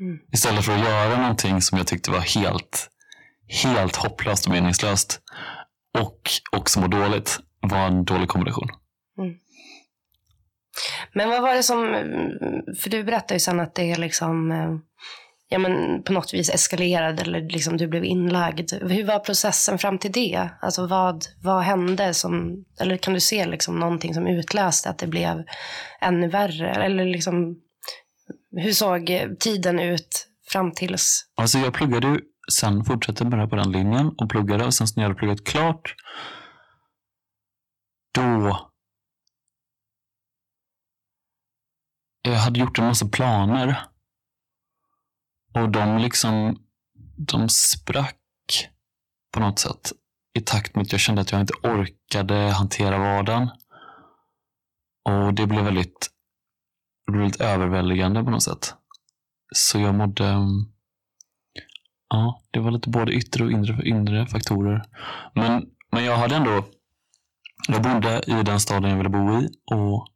Mm. 0.00 0.18
Istället 0.32 0.64
för 0.64 0.72
att 0.72 0.84
göra 0.84 1.20
någonting 1.20 1.60
som 1.60 1.78
jag 1.78 1.86
tyckte 1.86 2.10
var 2.10 2.20
helt, 2.20 2.90
helt 3.62 3.96
hopplöst 3.96 4.46
och 4.46 4.52
meningslöst 4.52 5.20
och 5.98 6.30
också 6.52 6.80
må 6.80 6.86
dåligt 6.86 7.38
var 7.60 7.86
en 7.86 8.04
dålig 8.04 8.28
kombination. 8.28 8.68
Men 11.12 11.28
vad 11.28 11.42
var 11.42 11.54
det 11.54 11.62
som... 11.62 11.78
För 12.78 12.90
du 12.90 13.04
berättade 13.04 13.34
ju 13.34 13.40
sen 13.40 13.60
att 13.60 13.74
det 13.74 13.98
liksom... 13.98 14.50
Ja, 15.52 15.58
men 15.58 16.02
på 16.02 16.12
något 16.12 16.34
vis 16.34 16.50
eskalerade 16.50 17.22
eller 17.22 17.40
liksom 17.40 17.76
du 17.76 17.88
blev 17.88 18.04
inlagd. 18.04 18.72
Hur 18.72 19.04
var 19.04 19.18
processen 19.18 19.78
fram 19.78 19.98
till 19.98 20.12
det? 20.12 20.48
Alltså 20.60 20.86
vad, 20.86 21.24
vad 21.42 21.62
hände 21.62 22.14
som... 22.14 22.64
Eller 22.80 22.96
kan 22.96 23.14
du 23.14 23.20
se 23.20 23.46
liksom 23.46 23.78
någonting 23.78 24.14
som 24.14 24.26
utlöste 24.26 24.90
att 24.90 24.98
det 24.98 25.06
blev 25.06 25.44
ännu 26.00 26.28
värre? 26.28 26.74
Eller 26.74 27.04
liksom... 27.04 27.56
Hur 28.56 28.72
såg 28.72 29.10
tiden 29.40 29.80
ut 29.80 30.28
fram 30.48 30.72
tills... 30.72 31.26
Alltså 31.36 31.58
jag 31.58 31.74
pluggade 31.74 32.06
ju, 32.06 32.20
sen 32.52 32.84
fortsatte 32.84 33.24
jag 33.24 33.30
bara 33.30 33.48
på 33.48 33.56
den 33.56 33.72
linjen 33.72 34.08
och 34.08 34.30
pluggade 34.30 34.64
och 34.64 34.74
sen 34.74 34.86
när 34.96 35.02
jag 35.02 35.08
hade 35.08 35.18
pluggat 35.18 35.44
klart 35.44 35.94
då 38.14 38.58
jag 42.22 42.32
hade 42.34 42.60
gjort 42.60 42.78
en 42.78 42.84
massa 42.84 43.08
planer 43.08 43.89
och 45.54 45.70
de 45.70 45.98
liksom 45.98 46.56
de 47.16 47.48
sprack 47.48 48.16
på 49.32 49.40
något 49.40 49.58
sätt 49.58 49.92
i 50.38 50.40
takt 50.40 50.74
med 50.74 50.82
att 50.82 50.92
jag 50.92 51.00
kände 51.00 51.20
att 51.20 51.32
jag 51.32 51.40
inte 51.40 51.54
orkade 51.62 52.34
hantera 52.34 52.98
vardagen. 52.98 53.50
Och 55.04 55.34
det 55.34 55.46
blev 55.46 55.64
väldigt, 55.64 56.10
det 57.06 57.12
blev 57.12 57.22
väldigt 57.22 57.40
överväldigande 57.40 58.24
på 58.24 58.30
något 58.30 58.42
sätt. 58.42 58.74
Så 59.54 59.78
jag 59.78 59.94
mådde 59.94 60.36
Ja, 62.08 62.40
det 62.50 62.60
var 62.60 62.70
lite 62.70 62.88
både 62.88 63.12
yttre 63.12 63.44
och 63.44 63.50
inre, 63.50 63.88
inre 63.88 64.26
faktorer. 64.26 64.82
Men, 65.34 65.66
men 65.92 66.04
jag 66.04 66.16
hade 66.16 66.36
ändå... 66.36 66.64
Jag 67.68 67.82
bodde 67.82 68.22
i 68.26 68.42
den 68.42 68.60
staden 68.60 68.90
jag 68.90 68.96
ville 68.96 69.08
bo 69.08 69.40
i 69.40 69.48
och 69.64 70.06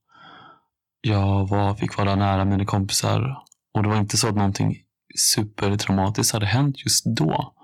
jag 1.00 1.48
var, 1.48 1.74
fick 1.74 1.96
vara 1.96 2.14
nära 2.14 2.44
mina 2.44 2.64
kompisar. 2.64 3.42
Och 3.74 3.82
det 3.82 3.88
var 3.88 3.96
inte 3.96 4.16
så 4.16 4.28
att 4.28 4.34
någonting 4.34 4.83
supertraumatiskt 5.18 6.32
hade 6.32 6.46
hänt 6.46 6.84
just 6.84 7.04
då. 7.16 7.54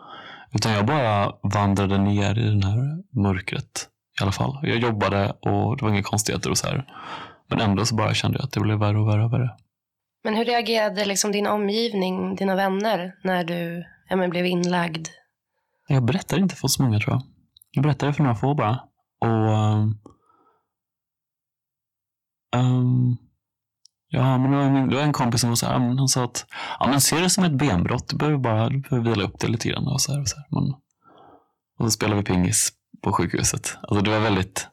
Utan 0.54 0.72
jag 0.72 0.86
bara 0.86 1.32
vandrade 1.42 1.98
ner 1.98 2.38
i 2.38 2.42
den 2.42 2.62
här 2.62 3.02
mörkret 3.22 3.88
i 4.20 4.22
alla 4.22 4.32
fall. 4.32 4.58
Jag 4.62 4.78
jobbade 4.78 5.30
och 5.30 5.76
det 5.76 5.84
var 5.84 5.90
inga 5.90 6.02
konstigheter 6.02 6.50
och 6.50 6.58
så 6.58 6.66
här. 6.66 6.86
Men 7.48 7.60
ändå 7.60 7.86
så 7.86 7.94
bara 7.94 8.14
kände 8.14 8.38
jag 8.38 8.44
att 8.44 8.52
det 8.52 8.60
blev 8.60 8.78
värre 8.78 8.98
och 8.98 9.08
värre 9.08 9.24
och 9.24 9.32
värre. 9.32 9.50
Men 10.24 10.34
hur 10.34 10.44
reagerade 10.44 11.04
liksom 11.04 11.32
din 11.32 11.46
omgivning, 11.46 12.34
dina 12.36 12.54
vänner, 12.54 13.14
när 13.24 13.44
du 13.44 13.84
ja, 14.08 14.16
men 14.16 14.30
blev 14.30 14.46
inlagd? 14.46 15.08
Jag 15.88 16.04
berättade 16.04 16.42
inte 16.42 16.56
för 16.56 16.68
så 16.68 16.82
många 16.82 16.98
tror 16.98 17.14
jag. 17.14 17.22
Jag 17.70 17.82
berättade 17.82 18.12
för 18.12 18.22
några 18.22 18.36
få 18.36 18.54
bara. 18.54 18.80
Och... 19.20 19.52
ehm, 22.56 23.16
ja, 24.10 24.38
men 24.38 24.50
det 24.50 24.56
var, 24.56 24.64
en, 24.64 24.88
det 24.88 24.96
var 24.96 25.02
en 25.02 25.12
kompis 25.12 25.40
som 25.40 25.50
var 25.50 25.56
så 25.56 25.66
här, 25.66 25.72
han 25.72 26.08
sa 26.08 26.24
att 26.24 26.46
ja, 26.80 26.86
men 26.86 27.00
ser 27.00 27.20
det 27.20 27.30
som 27.30 27.44
ett 27.44 27.52
benbrott. 27.52 28.08
Du 28.08 28.16
behöver 28.16 28.38
bara 28.38 28.68
du 28.68 28.78
behöver 28.78 29.10
vila 29.10 29.24
upp 29.24 29.40
det 29.40 29.48
lite 29.48 29.68
grann. 29.68 29.86
Och 29.86 30.00
så 30.00 30.12
här, 30.12 30.20
och 30.20 30.28
så 30.28 30.36
här. 30.36 30.46
Men, 30.50 30.74
och 31.78 31.84
så 31.84 31.90
spelade 31.90 32.16
vi 32.16 32.24
pingis 32.24 32.72
på 33.02 33.12
sjukhuset. 33.12 33.78
Alltså 33.82 34.04
det 34.04 34.10
var 34.10 34.20
väldigt 34.20 34.68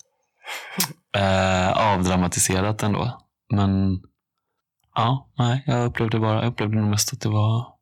eh, 1.15 1.93
avdramatiserat 1.93 2.83
ändå. 2.83 3.21
Men 3.53 4.01
ja, 4.95 5.29
nej, 5.37 5.63
jag 5.65 5.85
upplevde 5.85 6.19
bara, 6.19 6.41
jag 6.41 6.51
upplevde 6.51 6.77
nog 6.77 6.89
mest 6.89 7.13
att 7.13 7.21
det 7.21 7.29
var 7.29 7.77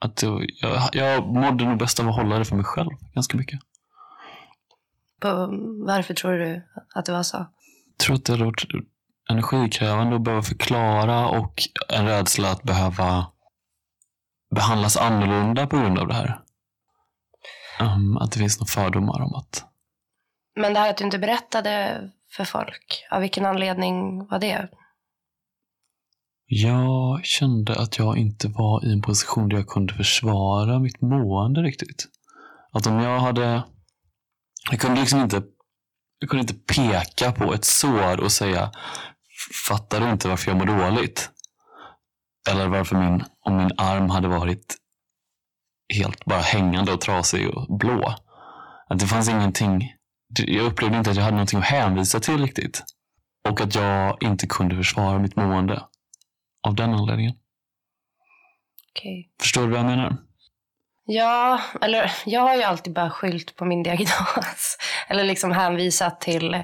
att 0.00 0.16
det, 0.16 0.26
jag, 0.60 0.88
jag 0.92 1.26
mådde 1.26 1.64
nog 1.64 1.78
bäst 1.78 2.00
av 2.00 2.08
att 2.08 2.16
hålla 2.16 2.38
det 2.38 2.44
för 2.44 2.56
mig 2.56 2.64
själv 2.64 2.90
ganska 3.14 3.36
mycket. 3.36 3.60
På, 5.20 5.28
varför 5.86 6.14
tror 6.14 6.32
du 6.32 6.62
att 6.94 7.04
det 7.04 7.12
var 7.12 7.22
så? 7.22 7.36
Jag 7.36 7.98
tror 7.98 8.16
att 8.16 8.24
det 8.24 8.32
hade 8.32 8.44
varit 8.44 8.64
energikrävande 9.30 10.16
att 10.16 10.22
behöva 10.22 10.42
förklara 10.42 11.28
och 11.28 11.62
en 11.88 12.06
rädsla 12.06 12.50
att 12.50 12.62
behöva 12.62 13.26
behandlas 14.54 14.96
annorlunda 14.96 15.66
på 15.66 15.76
grund 15.76 15.98
av 15.98 16.08
det 16.08 16.14
här. 16.14 16.40
Um, 17.80 18.16
att 18.16 18.32
det 18.32 18.38
finns 18.38 18.60
några 18.60 18.84
fördomar 18.84 19.20
om 19.20 19.34
att 19.34 19.64
Men 20.56 20.74
det 20.74 20.80
här 20.80 20.90
att 20.90 20.96
du 20.96 21.04
inte 21.04 21.18
berättade 21.18 22.00
för 22.36 22.44
folk, 22.44 23.06
av 23.10 23.20
vilken 23.20 23.46
anledning 23.46 24.26
var 24.26 24.38
det? 24.38 24.68
jag 26.52 27.24
kände 27.24 27.80
att 27.80 27.98
jag 27.98 28.18
inte 28.18 28.48
var 28.48 28.84
i 28.84 28.92
en 28.92 29.02
position 29.02 29.48
där 29.48 29.56
jag 29.56 29.66
kunde 29.66 29.94
försvara 29.94 30.78
mitt 30.78 31.00
mående 31.00 31.62
riktigt. 31.62 32.08
Att 32.72 32.86
om 32.86 32.98
jag 32.98 33.20
hade... 33.20 33.62
Jag 34.70 34.80
kunde 34.80 35.00
liksom 35.00 35.20
inte 35.20 35.42
jag 36.18 36.30
kunde 36.30 36.40
inte 36.40 36.74
peka 36.74 37.32
på 37.32 37.54
ett 37.54 37.64
sår 37.64 38.20
och 38.20 38.32
säga 38.32 38.70
fattar 39.68 40.00
du 40.00 40.10
inte 40.10 40.28
varför 40.28 40.50
jag 40.50 40.58
mår 40.58 40.66
dåligt? 40.66 41.30
Eller 42.50 42.68
varför 42.68 42.96
min, 42.96 43.24
om 43.40 43.56
min 43.56 43.70
arm 43.76 44.10
hade 44.10 44.28
varit 44.28 44.76
helt 45.94 46.24
bara 46.24 46.40
hängande 46.40 46.92
och 46.92 47.00
trasig 47.00 47.48
och 47.48 47.78
blå. 47.78 48.14
Att 48.88 48.98
det 48.98 49.06
fanns 49.06 49.28
ingenting. 49.28 49.94
Jag 50.46 50.64
upplevde 50.64 50.98
inte 50.98 51.10
att 51.10 51.16
jag 51.16 51.24
hade 51.24 51.36
någonting 51.36 51.58
att 51.58 51.64
hänvisa 51.64 52.20
till 52.20 52.38
riktigt. 52.38 52.82
Och 53.48 53.60
att 53.60 53.74
jag 53.74 54.22
inte 54.22 54.46
kunde 54.46 54.76
försvara 54.76 55.18
mitt 55.18 55.36
mående. 55.36 55.82
Av 56.66 56.74
den 56.74 56.94
anledningen. 56.94 57.34
Okej. 58.92 59.30
Förstår 59.40 59.62
du 59.62 59.68
vad 59.68 59.78
jag 59.78 59.86
menar? 59.86 60.16
Ja, 61.04 61.60
eller 61.80 62.12
jag 62.26 62.40
har 62.40 62.56
ju 62.56 62.62
alltid 62.62 62.92
bara 62.92 63.10
skyllt 63.10 63.56
på 63.56 63.64
min 63.64 63.82
diagnos. 63.82 64.76
eller 65.08 65.24
liksom 65.24 65.52
hänvisat 65.52 66.20
till, 66.20 66.62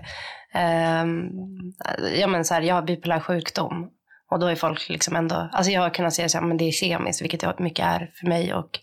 ja 2.20 2.26
men 2.26 2.44
så 2.44 2.54
här, 2.54 2.62
jag 2.62 2.75
har 2.75 2.82
bipolär 2.82 3.20
sjukdom. 3.20 3.90
Och 4.30 4.38
då 4.40 4.46
är 4.46 4.54
folk 4.54 4.88
liksom 4.88 5.16
ändå, 5.16 5.48
alltså 5.52 5.72
jag 5.72 5.80
har 5.80 5.90
kunnat 5.90 6.14
säga 6.14 6.28
här, 6.34 6.40
men 6.40 6.56
det 6.56 6.64
är 6.64 6.72
kemiskt, 6.72 7.22
vilket 7.22 7.40
det 7.40 7.54
mycket 7.58 7.86
är 7.86 8.10
för 8.20 8.26
mig. 8.26 8.54
Och 8.54 8.78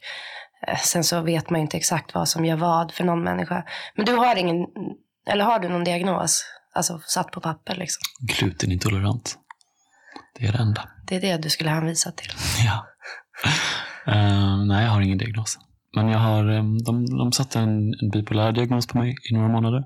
eh, 0.67 0.77
sen 0.77 1.03
så 1.03 1.21
vet 1.21 1.49
man 1.49 1.59
ju 1.59 1.61
inte 1.61 1.77
exakt 1.77 2.13
vad 2.13 2.29
som 2.29 2.45
gör 2.45 2.55
vad 2.55 2.91
för 2.91 3.03
någon 3.03 3.23
människa. 3.23 3.63
Men 3.95 4.05
du 4.05 4.15
har 4.15 4.35
ingen, 4.35 4.65
eller 5.27 5.45
har 5.45 5.59
du 5.59 5.69
någon 5.69 5.83
diagnos? 5.83 6.45
Alltså 6.75 6.99
satt 7.05 7.31
på 7.31 7.41
papper 7.41 7.75
liksom. 7.75 8.01
Glutenintolerant. 8.19 9.37
Det 10.39 10.45
är 10.45 10.51
det 10.51 10.57
enda. 10.57 10.89
Det 11.07 11.15
är 11.15 11.21
det 11.21 11.37
du 11.37 11.49
skulle 11.49 11.69
hänvisa 11.69 12.11
till. 12.11 12.31
Ja. 12.65 12.85
Eh, 14.07 14.57
nej, 14.65 14.85
jag 14.85 14.91
har 14.91 15.01
ingen 15.01 15.17
diagnos. 15.17 15.59
Men 15.95 16.09
jag 16.09 16.19
har, 16.19 16.49
eh, 16.49 16.63
de, 16.85 17.05
de 17.05 17.31
satte 17.31 17.59
en, 17.59 17.93
en 18.01 18.09
bipolär 18.13 18.51
diagnos 18.51 18.87
på 18.87 18.97
mig 18.97 19.15
i 19.31 19.33
några 19.33 19.47
månader. 19.47 19.85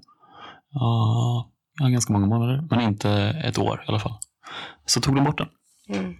Ja, 0.71 1.51
ja, 1.79 1.87
ganska 1.87 2.13
många 2.13 2.25
månader, 2.25 2.63
men 2.69 2.81
inte 2.81 3.11
ett 3.43 3.57
år 3.57 3.83
i 3.85 3.89
alla 3.89 3.99
fall. 3.99 4.13
Så 4.85 5.01
tog 5.01 5.15
de 5.15 5.23
bort 5.23 5.37
den. 5.37 5.47
Mm. 5.89 6.15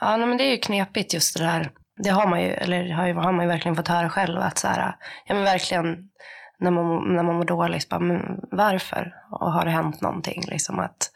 Ja, 0.00 0.16
men 0.16 0.36
det 0.36 0.44
är 0.44 0.50
ju 0.50 0.58
knepigt 0.58 1.14
just 1.14 1.38
det 1.38 1.44
där. 1.44 1.70
Det 2.02 2.10
har 2.10 2.26
man 2.26 2.42
ju, 2.42 2.48
eller 2.48 2.90
har, 2.90 3.06
ju, 3.06 3.14
har 3.14 3.32
man 3.32 3.44
ju 3.44 3.48
verkligen 3.48 3.76
fått 3.76 3.88
höra 3.88 4.10
själv 4.10 4.40
att 4.40 4.58
så 4.58 4.68
här, 4.68 4.96
ja 5.26 5.34
men 5.34 5.44
verkligen 5.44 6.10
när 6.58 6.70
man, 6.70 7.14
när 7.14 7.22
man 7.22 7.36
mår 7.36 7.44
dåligt, 7.44 7.88
bara, 7.88 8.00
men 8.00 8.40
varför? 8.50 9.14
Och 9.30 9.52
har 9.52 9.64
det 9.64 9.70
hänt 9.70 10.00
någonting? 10.00 10.44
Liksom 10.46 10.78
att 10.78 11.10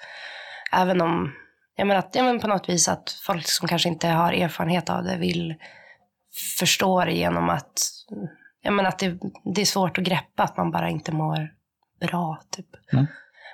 även 0.72 1.00
om, 1.00 1.32
ja 1.76 1.84
men, 1.84 1.96
att, 1.96 2.14
ja 2.14 2.22
men 2.22 2.40
på 2.40 2.48
något 2.48 2.68
vis 2.68 2.88
att 2.88 3.10
folk 3.26 3.48
som 3.48 3.68
kanske 3.68 3.88
inte 3.88 4.08
har 4.08 4.32
erfarenhet 4.32 4.90
av 4.90 5.04
det 5.04 5.16
vill 5.16 5.54
förstå 6.58 7.04
det 7.04 7.12
genom 7.12 7.48
att, 7.48 7.72
ja 8.62 8.70
men 8.70 8.86
att 8.86 8.98
det, 8.98 9.18
det 9.54 9.60
är 9.60 9.64
svårt 9.64 9.98
att 9.98 10.04
greppa 10.04 10.42
att 10.42 10.56
man 10.56 10.70
bara 10.70 10.90
inte 10.90 11.12
mår 11.12 11.50
bra. 12.00 12.40
Typ. 12.50 12.66
Mm. 12.92 13.06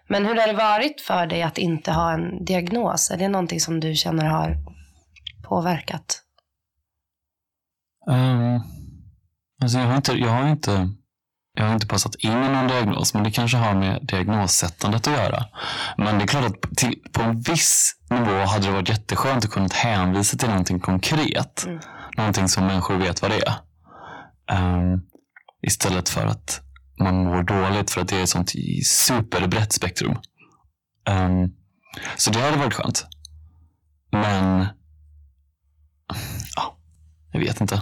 Men 0.08 0.26
hur 0.26 0.34
har 0.34 0.46
det 0.46 0.52
varit 0.52 1.00
för 1.00 1.26
dig 1.26 1.42
att 1.42 1.58
inte 1.58 1.92
ha 1.92 2.12
en 2.12 2.44
diagnos? 2.44 3.10
Är 3.10 3.16
det 3.16 3.28
någonting 3.28 3.60
som 3.60 3.80
du 3.80 3.94
känner 3.94 4.24
har 4.24 4.56
påverkat? 5.48 6.20
Um, 8.06 8.62
alltså 9.62 9.78
jag, 9.78 9.86
har 9.86 9.96
inte, 9.96 10.12
jag, 10.12 10.30
har 10.30 10.48
inte, 10.48 10.88
jag 11.54 11.64
har 11.64 11.74
inte 11.74 11.86
passat 11.86 12.14
in 12.14 12.32
i 12.32 12.48
någon 12.48 12.68
diagnos, 12.68 13.14
men 13.14 13.22
det 13.24 13.30
kanske 13.30 13.56
har 13.56 13.74
med 13.74 14.06
diagnossättandet 14.06 15.06
att 15.06 15.14
göra. 15.14 15.44
Men 15.96 16.18
det 16.18 16.24
är 16.24 16.26
klart 16.26 16.44
att 16.44 16.76
till, 16.76 16.98
på 17.12 17.22
en 17.22 17.40
viss 17.40 17.96
nivå 18.10 18.44
hade 18.44 18.66
det 18.66 18.72
varit 18.72 18.88
jätteskönt 18.88 19.44
att 19.44 19.50
kunna 19.50 19.68
hänvisa 19.72 20.36
till 20.36 20.48
någonting 20.48 20.80
konkret. 20.80 21.64
Mm. 21.66 21.80
Någonting 22.16 22.48
som 22.48 22.66
människor 22.66 22.96
vet 22.96 23.22
vad 23.22 23.30
det 23.30 23.42
är. 23.46 23.54
Um, 24.52 25.02
istället 25.62 26.08
för 26.08 26.26
att 26.26 26.63
man 26.98 27.24
mår 27.24 27.42
dåligt 27.42 27.90
för 27.90 28.00
att 28.00 28.08
det 28.08 28.16
är 28.16 28.22
ett 28.22 28.28
sånt 28.28 28.52
superbrett 28.86 29.72
spektrum. 29.72 30.16
Um, 31.10 31.54
så 32.16 32.30
det 32.30 32.40
hade 32.40 32.56
varit 32.56 32.74
skönt. 32.74 33.06
Men 34.10 34.66
ja, 36.56 36.76
jag 37.32 37.40
vet 37.40 37.60
inte. 37.60 37.74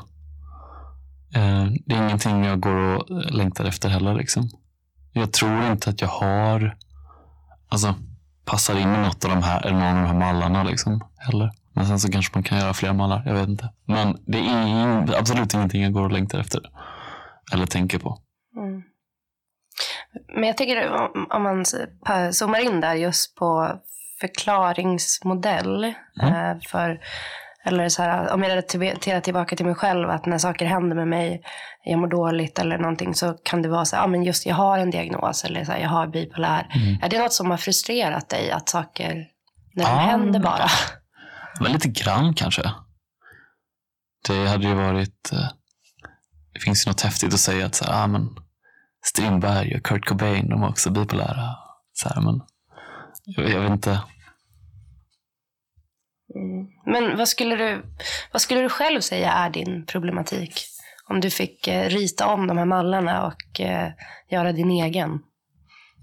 Uh, 1.36 1.72
det 1.86 1.94
är 1.94 2.04
ingenting 2.04 2.44
jag 2.44 2.60
går 2.60 2.96
och 2.96 3.10
eh, 3.10 3.30
längtar 3.30 3.64
efter 3.64 3.88
heller. 3.88 4.14
Liksom. 4.14 4.50
Jag 5.12 5.32
tror 5.32 5.64
inte 5.64 5.90
att 5.90 6.00
jag 6.00 6.08
har, 6.08 6.76
alltså 7.68 7.94
passar 8.44 8.78
in 8.78 8.94
i 8.94 8.98
något 8.98 9.24
av 9.24 9.30
de 9.30 9.42
här, 9.42 9.66
eller 9.66 9.78
någon 9.78 9.88
av 9.88 10.02
de 10.02 10.06
här 10.06 10.18
mallarna 10.18 10.62
liksom, 10.62 11.00
heller. 11.16 11.50
Men 11.74 11.86
sen 11.86 12.00
så 12.00 12.12
kanske 12.12 12.36
man 12.36 12.42
kan 12.42 12.58
göra 12.58 12.74
fler 12.74 12.92
mallar, 12.92 13.22
jag 13.26 13.34
vet 13.34 13.48
inte. 13.48 13.72
Men 13.84 14.16
det 14.26 14.38
är 14.38 15.18
absolut 15.18 15.54
ingenting 15.54 15.82
jag 15.82 15.92
går 15.92 16.04
och 16.04 16.12
längtar 16.12 16.38
efter. 16.38 16.60
Eller 17.52 17.66
tänker 17.66 17.98
på. 17.98 18.18
Mm. 18.56 18.82
Men 20.34 20.44
jag 20.44 20.56
tänker 20.56 20.90
om, 21.30 21.42
man 21.42 21.64
zoomar 22.32 22.58
in 22.58 22.80
där 22.80 22.94
just 22.94 23.34
på 23.36 23.78
förklaringsmodell. 24.20 25.94
Mm. 26.22 26.34
Eh, 26.34 26.56
för, 26.68 27.00
eller 27.64 27.88
så 27.88 28.02
här, 28.02 28.32
om 28.32 28.42
jag 28.42 28.50
relaterar 28.50 29.20
tillbaka 29.20 29.56
till 29.56 29.66
mig 29.66 29.74
själv, 29.74 30.10
att 30.10 30.26
när 30.26 30.38
saker 30.38 30.66
händer 30.66 30.96
med 30.96 31.08
mig, 31.08 31.42
jag 31.84 31.98
mår 31.98 32.06
dåligt 32.08 32.58
eller 32.58 32.78
någonting, 32.78 33.14
så 33.14 33.32
kan 33.42 33.62
det 33.62 33.68
vara 33.68 33.84
så 33.84 33.96
här, 33.96 34.02
ja 34.02 34.06
men 34.06 34.22
just 34.22 34.46
jag 34.46 34.54
har 34.54 34.78
en 34.78 34.90
diagnos 34.90 35.44
eller 35.44 35.64
så 35.64 35.72
här, 35.72 35.78
jag 35.78 35.88
har 35.88 36.06
bipolär. 36.06 36.66
Mm. 36.74 37.02
Är 37.02 37.08
det 37.08 37.18
något 37.18 37.32
som 37.32 37.50
har 37.50 37.56
frustrerat 37.56 38.28
dig, 38.28 38.50
att 38.50 38.68
saker, 38.68 39.14
när 39.74 39.84
de 39.84 39.90
Ja. 39.90 39.96
händer 39.96 40.40
bara? 40.40 40.66
Men 41.60 41.72
lite 41.72 41.88
grann 41.88 42.34
kanske. 42.34 42.62
Det 44.28 44.48
hade 44.48 44.66
ju 44.68 44.74
varit... 44.74 45.32
eh, 45.32 45.48
Det 46.54 46.60
finns 46.60 46.86
ju 46.86 46.90
något 46.90 47.00
häftigt 47.00 47.34
att 47.34 47.40
säga 47.40 47.66
att 47.66 47.74
så 47.74 47.84
här, 47.84 48.04
ah, 48.04 48.06
men 48.06 48.28
Strindberg 49.04 49.76
och 49.76 49.82
Kurt 49.82 50.04
Cobain, 50.04 50.48
de 50.48 50.60
var 50.60 50.68
också 50.68 50.90
bipolära. 50.90 51.56
Så 51.92 52.08
här, 52.08 52.20
men 52.20 52.40
jag, 53.24 53.50
jag 53.50 53.60
vet 53.60 53.70
inte. 53.70 53.90
Mm. 56.34 56.66
Men 56.86 57.18
vad 57.18 57.28
skulle, 57.28 57.56
du, 57.56 57.82
vad 58.32 58.42
skulle 58.42 58.60
du 58.60 58.68
själv 58.68 59.00
säga 59.00 59.32
är 59.32 59.50
din 59.50 59.86
problematik? 59.86 60.52
Om 61.08 61.20
du 61.20 61.30
fick 61.30 61.68
eh, 61.68 61.88
rita 61.88 62.26
om 62.26 62.46
de 62.46 62.58
här 62.58 62.64
mallarna 62.64 63.26
och 63.26 63.60
eh, 63.60 63.92
göra 64.30 64.52
din 64.52 64.70
egen. 64.70 65.20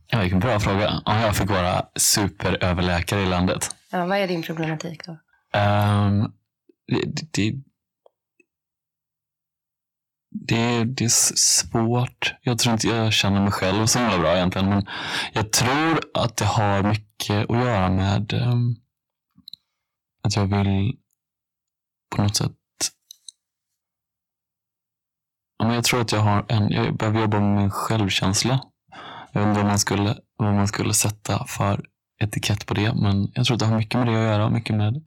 Ja, 0.07 0.19
vilken 0.19 0.39
bra 0.39 0.59
fråga. 0.59 1.01
Om 1.05 1.17
jag 1.17 1.35
fick 1.35 1.49
vara 1.49 1.85
superöverläkare 1.95 3.21
i 3.21 3.25
landet. 3.25 3.75
Ja, 3.91 4.05
vad 4.05 4.17
är 4.17 4.27
din 4.27 4.43
problematik 4.43 5.05
då? 5.05 5.17
Ehm, 5.53 6.31
det, 6.87 7.31
det, 7.31 7.53
det, 10.31 10.83
det 10.83 11.03
är 11.03 11.35
svårt. 11.35 12.33
Jag 12.41 12.59
tror 12.59 12.73
inte 12.73 12.87
jag 12.87 13.13
känner 13.13 13.41
mig 13.41 13.51
själv 13.51 13.85
så 13.85 13.99
himla 13.99 14.17
bra 14.19 14.35
egentligen. 14.35 14.69
Men 14.69 14.85
jag 15.33 15.51
tror 15.51 15.99
att 16.13 16.37
det 16.37 16.45
har 16.45 16.83
mycket 16.83 17.49
att 17.49 17.57
göra 17.57 17.89
med 17.89 18.33
um, 18.33 18.75
att 20.23 20.35
jag 20.35 20.45
vill 20.45 20.95
på 22.15 22.21
något 22.21 22.35
sätt 22.35 22.51
Ja, 25.59 25.65
men 25.65 25.75
jag 25.75 25.83
tror 25.83 26.01
att 26.01 26.11
jag 26.11 26.19
har 26.19 26.45
en, 26.47 26.71
jag 26.71 26.97
behöver 26.97 27.21
jobba 27.21 27.39
med 27.39 27.61
min 27.61 27.71
självkänsla. 27.71 28.59
Jag 29.31 29.43
undrar 29.43 29.61
vad 29.61 29.65
man 29.65 29.79
skulle, 29.79 30.17
vad 30.37 30.53
man 30.53 30.67
skulle 30.67 30.93
sätta 30.93 31.45
för 31.45 31.85
etikett 32.19 32.65
på 32.65 32.73
det, 32.73 32.93
men 32.93 33.31
jag 33.33 33.45
tror 33.45 33.55
att 33.55 33.59
det 33.59 33.65
har 33.65 33.77
mycket 33.77 33.99
med 33.99 34.07
det 34.07 34.17
att 34.17 34.23
göra. 34.23 34.49
Mycket 34.49 34.75
med 34.75 35.03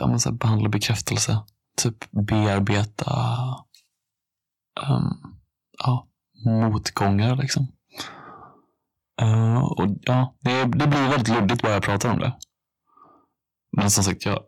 att 0.00 0.38
behandla 0.38 0.68
bekräftelse. 0.68 1.38
Typ 1.76 2.10
bearbeta 2.10 3.12
um, 4.80 5.36
ja, 5.78 6.06
motgångar 6.44 7.36
liksom. 7.36 7.66
Uh, 9.22 9.62
och 9.62 9.88
ja, 10.00 10.34
det, 10.40 10.64
det 10.64 10.86
blir 10.86 11.08
väldigt 11.08 11.28
luddigt 11.28 11.62
bara 11.62 11.72
jag 11.72 11.82
pratar 11.82 12.10
om 12.10 12.18
det. 12.18 12.32
Men 13.76 13.90
som 13.90 14.04
sagt, 14.04 14.26
jag, 14.26 14.40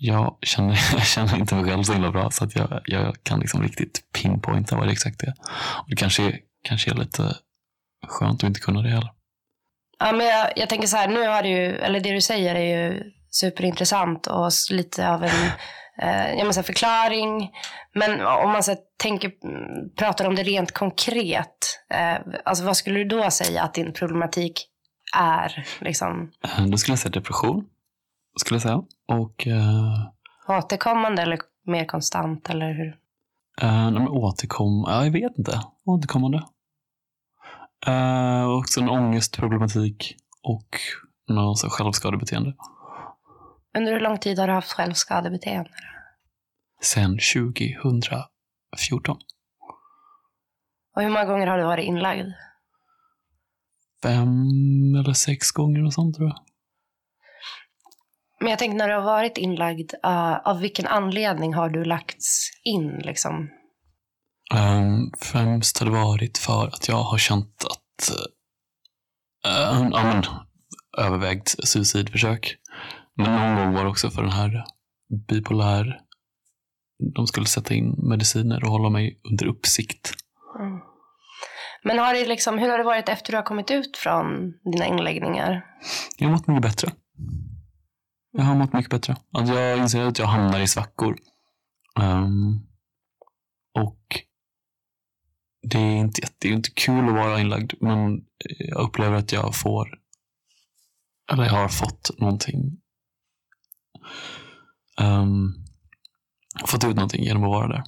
jag, 0.00 0.38
känner, 0.42 0.70
jag 0.92 1.06
känner 1.06 1.36
inte 1.38 1.54
mig 1.54 1.64
själv 1.64 1.82
så 1.82 1.92
himla 1.92 2.10
bra 2.10 2.30
så 2.30 2.44
att 2.44 2.56
jag, 2.56 2.80
jag 2.84 3.16
kan 3.22 3.40
liksom 3.40 3.62
riktigt 3.62 4.12
pinpointa 4.12 4.76
vad 4.76 4.86
det 4.86 4.92
exakt 4.92 5.22
är. 5.22 5.34
Och 5.82 5.90
det 5.90 5.96
kanske 5.96 6.22
är, 6.22 6.38
kanske 6.62 6.90
är 6.90 6.94
lite 6.94 7.36
skönt 8.06 8.44
att 8.44 8.48
inte 8.48 8.60
kunna 8.60 8.82
det 8.82 8.88
heller. 8.88 9.10
Ja, 9.98 10.12
men 10.12 10.26
jag, 10.26 10.52
jag 10.56 10.68
tänker 10.68 10.86
så 10.86 10.96
här, 10.96 11.08
nu 11.08 11.28
har 11.28 11.42
du 11.42 11.48
ju, 11.48 11.76
eller 11.76 12.00
det 12.00 12.12
du 12.12 12.20
säger 12.20 12.54
är 12.54 12.88
ju 12.90 13.12
superintressant 13.30 14.26
och 14.26 14.50
lite 14.70 15.10
av 15.10 15.24
en 15.24 15.30
eh, 16.02 16.30
jag 16.34 16.46
måste 16.46 16.52
säga, 16.54 16.64
förklaring. 16.64 17.50
Men 17.94 18.26
om 18.26 18.50
man 18.50 18.62
så 18.62 18.76
tänker, 18.96 19.32
mm, 19.44 19.94
pratar 19.96 20.28
om 20.28 20.34
det 20.34 20.42
rent 20.42 20.72
konkret, 20.72 21.80
eh, 21.90 22.18
alltså 22.44 22.64
vad 22.64 22.76
skulle 22.76 22.98
du 22.98 23.04
då 23.04 23.30
säga 23.30 23.62
att 23.62 23.74
din 23.74 23.92
problematik 23.92 24.68
är? 25.16 25.66
Liksom, 25.80 26.30
Eh, 26.44 26.66
Då 26.66 26.76
skulle 26.76 26.92
jag 26.92 26.98
säga 26.98 27.12
depression. 27.12 27.66
Skulle 28.40 28.56
jag 28.56 28.62
säga. 28.62 28.82
Och 29.08 29.46
eh, 29.46 30.08
återkommande 30.58 31.22
eller 31.22 31.38
mer 31.66 31.84
konstant? 31.84 32.50
Eller 32.50 32.72
hur? 32.72 32.96
Uh, 33.62 33.90
men 33.90 34.08
återkom... 34.08 34.84
Ja, 34.88 35.04
jag 35.04 35.12
vet 35.12 35.38
inte. 35.38 35.60
Återkommande. 35.86 36.42
Uh, 37.88 38.58
också 38.58 38.80
en 38.80 38.88
ångestproblematik 38.88 40.16
och 40.42 40.68
någon 41.28 41.56
så 41.56 41.68
självskadebeteende. 41.70 42.54
Under 43.76 43.92
hur 43.92 44.00
lång 44.00 44.18
tid 44.18 44.38
har 44.38 44.46
du 44.46 44.52
haft 44.52 44.72
självskadebeteende? 44.72 45.70
Sen 46.82 47.18
2014. 47.34 49.16
Och 50.96 51.02
hur 51.02 51.08
många 51.08 51.24
gånger 51.24 51.46
har 51.46 51.58
du 51.58 51.64
varit 51.64 51.84
inlagd? 51.84 52.26
fem 54.04 54.94
eller 54.94 55.12
sex 55.12 55.50
gånger 55.50 55.84
och 55.84 55.92
sånt 55.92 56.16
tror 56.16 56.28
jag. 56.28 56.38
Men 58.40 58.50
jag 58.50 58.58
tänkte 58.58 58.76
när 58.76 58.88
du 58.88 58.94
har 58.94 59.02
varit 59.02 59.38
inlagd, 59.38 59.92
uh, 60.06 60.48
av 60.48 60.60
vilken 60.60 60.86
anledning 60.86 61.54
har 61.54 61.68
du 61.68 61.84
lagts 61.84 62.50
in? 62.64 62.98
Liksom? 63.04 63.50
Um, 64.54 65.12
främst 65.20 65.78
har 65.78 65.86
det 65.86 65.92
varit 65.92 66.38
för 66.38 66.66
att 66.66 66.88
jag 66.88 67.02
har 67.02 67.18
känt 67.18 67.64
att 67.64 68.10
uh, 68.10 69.90
ja, 69.92 70.02
men, 70.02 70.24
övervägt 70.98 71.66
suicidförsök. 71.68 72.56
Men 73.16 73.32
någon 73.32 73.56
gång 73.56 73.74
var 73.74 73.84
det 73.84 73.90
också 73.90 74.10
för 74.10 74.22
den 74.22 74.32
här 74.32 74.64
bipolär. 75.28 76.00
De 77.14 77.26
skulle 77.26 77.46
sätta 77.46 77.74
in 77.74 78.08
mediciner 78.08 78.64
och 78.64 78.70
hålla 78.70 78.90
mig 78.90 79.20
under 79.30 79.46
uppsikt. 79.46 80.12
Mm. 80.58 80.80
Men 81.84 81.98
har 81.98 82.14
det 82.14 82.26
liksom, 82.26 82.58
hur 82.58 82.68
har 82.68 82.78
det 82.78 82.84
varit 82.84 83.08
efter 83.08 83.32
du 83.32 83.36
har 83.36 83.44
kommit 83.44 83.70
ut 83.70 83.96
från 83.96 84.52
dina 84.72 84.86
inläggningar? 84.86 85.66
Jag 86.18 86.28
har 86.28 86.32
mått 86.32 86.46
mycket 86.46 86.62
bättre. 86.62 86.92
Jag 88.32 88.44
har 88.44 88.54
mått 88.54 88.72
mycket 88.72 88.90
bättre. 88.90 89.16
Att 89.32 89.48
jag 89.48 89.78
inser 89.78 90.04
att 90.04 90.18
jag 90.18 90.26
hamnar 90.26 90.60
i 90.60 90.68
svackor. 90.68 91.16
Um, 92.00 92.66
och 93.74 94.20
det 95.62 95.78
är 95.78 95.96
inte, 95.96 96.22
det 96.38 96.48
är 96.48 96.52
inte 96.52 96.70
kul 96.70 97.08
att 97.08 97.14
vara 97.14 97.40
inlagd, 97.40 97.72
men 97.80 98.24
jag 98.58 98.80
upplever 98.80 99.16
att 99.16 99.32
jag 99.32 99.54
får, 99.56 99.88
eller 101.32 101.44
jag 101.44 101.52
har 101.52 101.68
fått 101.68 102.10
någonting. 102.18 102.80
Um, 105.00 105.54
fått 106.66 106.84
ut 106.84 106.96
någonting 106.96 107.24
genom 107.24 107.44
att 107.44 107.50
vara 107.50 107.68
där. 107.68 107.82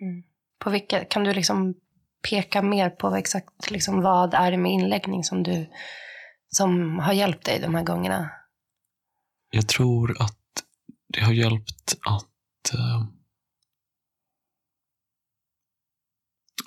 Mm. 0.00 0.22
På 0.58 0.70
vilka, 0.70 1.04
kan 1.04 1.24
du 1.24 1.34
liksom 1.34 1.74
peka 2.30 2.62
mer 2.62 2.90
på 2.90 3.14
exakt 3.14 3.70
liksom, 3.70 4.02
vad 4.02 4.34
är 4.34 4.50
det 4.50 4.56
med 4.56 4.72
inläggning 4.72 5.24
som, 5.24 5.42
du, 5.42 5.70
som 6.48 6.98
har 6.98 7.12
hjälpt 7.12 7.44
dig 7.44 7.60
de 7.60 7.74
här 7.74 7.84
gångerna? 7.84 8.30
Jag 9.50 9.68
tror 9.68 10.22
att 10.22 10.36
det 11.08 11.20
har 11.20 11.32
hjälpt 11.32 11.96
att 12.00 12.26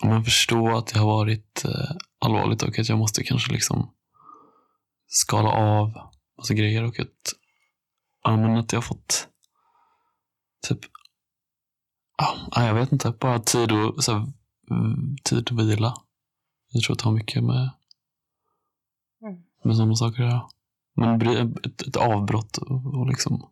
man 0.04 0.24
förstå 0.24 0.78
att 0.78 0.88
det 0.88 1.00
har 1.00 1.06
varit 1.06 1.66
uh, 1.66 1.92
allvarligt 2.20 2.64
och 2.64 2.80
att 2.80 2.90
jag 2.90 2.98
måste 2.98 3.24
kanske 3.24 3.54
liksom 3.54 3.94
skala 5.08 5.50
av 5.50 5.94
massa 6.38 6.54
grejer 6.54 6.84
och 6.84 7.00
att, 7.00 7.34
ja, 8.24 8.38
men 8.38 8.58
att 8.58 8.72
jag 8.72 8.78
har 8.78 8.82
fått 8.84 9.28
typ, 10.68 10.80
ja, 12.18 12.66
jag 12.66 12.74
vet 12.74 12.92
inte, 12.92 13.12
bara 13.12 13.40
tid 13.40 13.72
och 13.72 14.04
så 14.04 14.12
här, 14.12 14.28
mm, 14.72 15.18
tid 15.24 15.52
att 15.52 15.60
vila. 15.60 15.94
Jag 16.70 16.84
tror 16.84 16.94
att 16.94 17.00
det 17.00 17.06
har 17.06 17.12
mycket 17.12 17.44
med, 17.44 17.70
Mm. 19.22 19.44
med 19.64 19.76
sådana 19.76 19.96
saker 19.96 20.24
att 20.24 20.30
göra. 20.30 20.50
Men 20.96 21.22
ett, 21.66 21.82
ett 21.82 21.96
avbrott 21.98 22.58
och, 22.58 23.00
och 23.00 23.08
liksom 23.08 23.50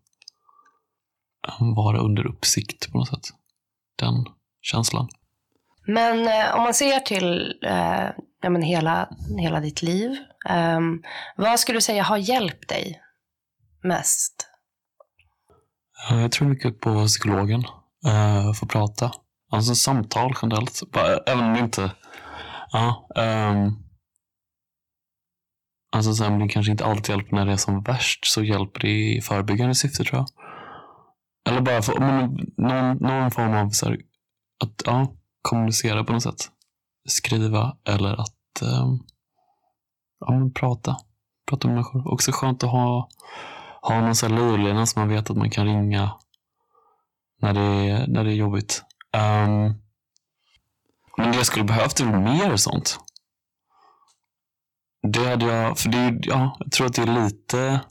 eh, 1.47 1.75
vara 1.75 1.99
under 1.99 2.27
uppsikt 2.27 2.91
på 2.91 2.97
något 2.97 3.07
sätt. 3.07 3.27
Den 3.95 4.25
känslan. 4.61 5.09
Men 5.87 6.27
eh, 6.27 6.55
om 6.55 6.63
man 6.63 6.73
ser 6.73 6.99
till 6.99 7.59
eh, 7.63 8.09
ja, 8.41 8.49
men 8.49 8.61
hela, 8.61 9.09
hela 9.39 9.59
ditt 9.59 9.81
liv, 9.81 10.17
ehm, 10.49 11.03
vad 11.35 11.59
skulle 11.59 11.77
du 11.77 11.81
säga 11.81 12.03
har 12.03 12.17
hjälpt 12.17 12.69
dig 12.69 13.01
mest? 13.83 14.47
Jag 16.09 16.31
tror 16.31 16.47
mycket 16.47 16.79
på 16.79 17.05
psykologen. 17.05 17.63
Eh, 18.05 18.47
uh, 18.47 18.53
få 18.53 18.65
prata. 18.65 19.11
Alltså 19.51 19.75
samtal 19.75 20.33
generellt. 20.41 20.81
Även 21.27 21.43
om 21.43 21.53
det 21.53 21.59
inte... 21.59 21.91
Ja. 22.71 23.07
Um, 23.15 23.83
alltså 25.91 26.13
sen 26.13 26.39
det 26.39 26.47
kanske 26.47 26.71
inte 26.71 26.85
alltid 26.85 27.09
hjälper 27.09 27.35
när 27.35 27.45
det 27.45 27.51
är 27.51 27.57
som 27.57 27.83
värst 27.83 28.25
så 28.25 28.43
hjälper 28.43 28.79
det 28.79 28.87
i 28.87 29.21
förebyggande 29.21 29.75
syfte 29.75 30.03
tror 30.03 30.19
jag. 30.19 30.27
Eller 31.49 31.61
bara 31.61 31.81
för, 31.81 31.99
men, 31.99 32.39
någon, 32.57 32.97
någon 32.97 33.31
form 33.31 33.53
av 33.53 33.69
så 33.69 33.85
här, 33.85 33.97
att 34.63 34.81
ja, 34.85 35.13
kommunicera 35.41 36.03
på 36.03 36.13
något 36.13 36.23
sätt. 36.23 36.49
Skriva 37.09 37.77
eller 37.85 38.13
att 38.13 38.61
um, 38.61 39.03
ja, 40.19 40.31
men 40.31 40.53
prata. 40.53 40.97
Prata 41.49 41.67
med 41.67 41.75
människor. 41.75 42.13
Också 42.13 42.31
skönt 42.31 42.63
att 42.63 42.69
ha, 42.69 43.09
ha 43.81 44.01
någon 44.01 44.15
sån 44.15 44.31
här 44.31 44.51
livlina 44.51 44.85
som 44.85 45.01
man 45.01 45.09
vet 45.09 45.29
att 45.29 45.37
man 45.37 45.49
kan 45.49 45.65
ringa 45.65 46.11
när 47.41 47.53
det 47.53 47.61
är, 47.61 48.07
när 48.07 48.23
det 48.23 48.31
är 48.31 48.35
jobbigt. 48.35 48.83
Um, 49.17 49.81
men 51.17 51.31
det 51.31 51.37
jag 51.37 51.45
skulle 51.45 51.65
behövt 51.65 51.99
är 51.99 52.05
väl 52.05 52.19
mer 52.19 52.55
sånt. 52.55 52.99
Det 55.07 55.29
hade 55.29 55.45
jag, 55.45 55.77
för 55.77 55.89
det 55.89 55.97
är, 55.97 56.19
ja, 56.21 56.57
jag 56.59 56.71
tror 56.71 56.87
att 56.87 56.93
det 56.93 57.01
är 57.01 57.23
lite 57.23 57.81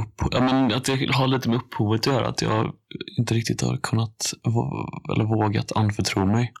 upp, 0.00 0.28
ja, 0.30 0.40
men 0.40 0.72
att 0.74 0.84
det 0.84 1.12
har 1.12 1.26
lite 1.26 1.48
med 1.48 1.58
upphovet 1.58 2.00
att 2.00 2.06
göra. 2.06 2.28
Att 2.28 2.42
jag 2.42 2.72
inte 3.18 3.34
riktigt 3.34 3.62
har 3.62 3.76
kunnat 3.76 4.32
eller 5.12 5.24
vågat 5.24 5.72
anförtro 5.72 6.26
mig 6.26 6.52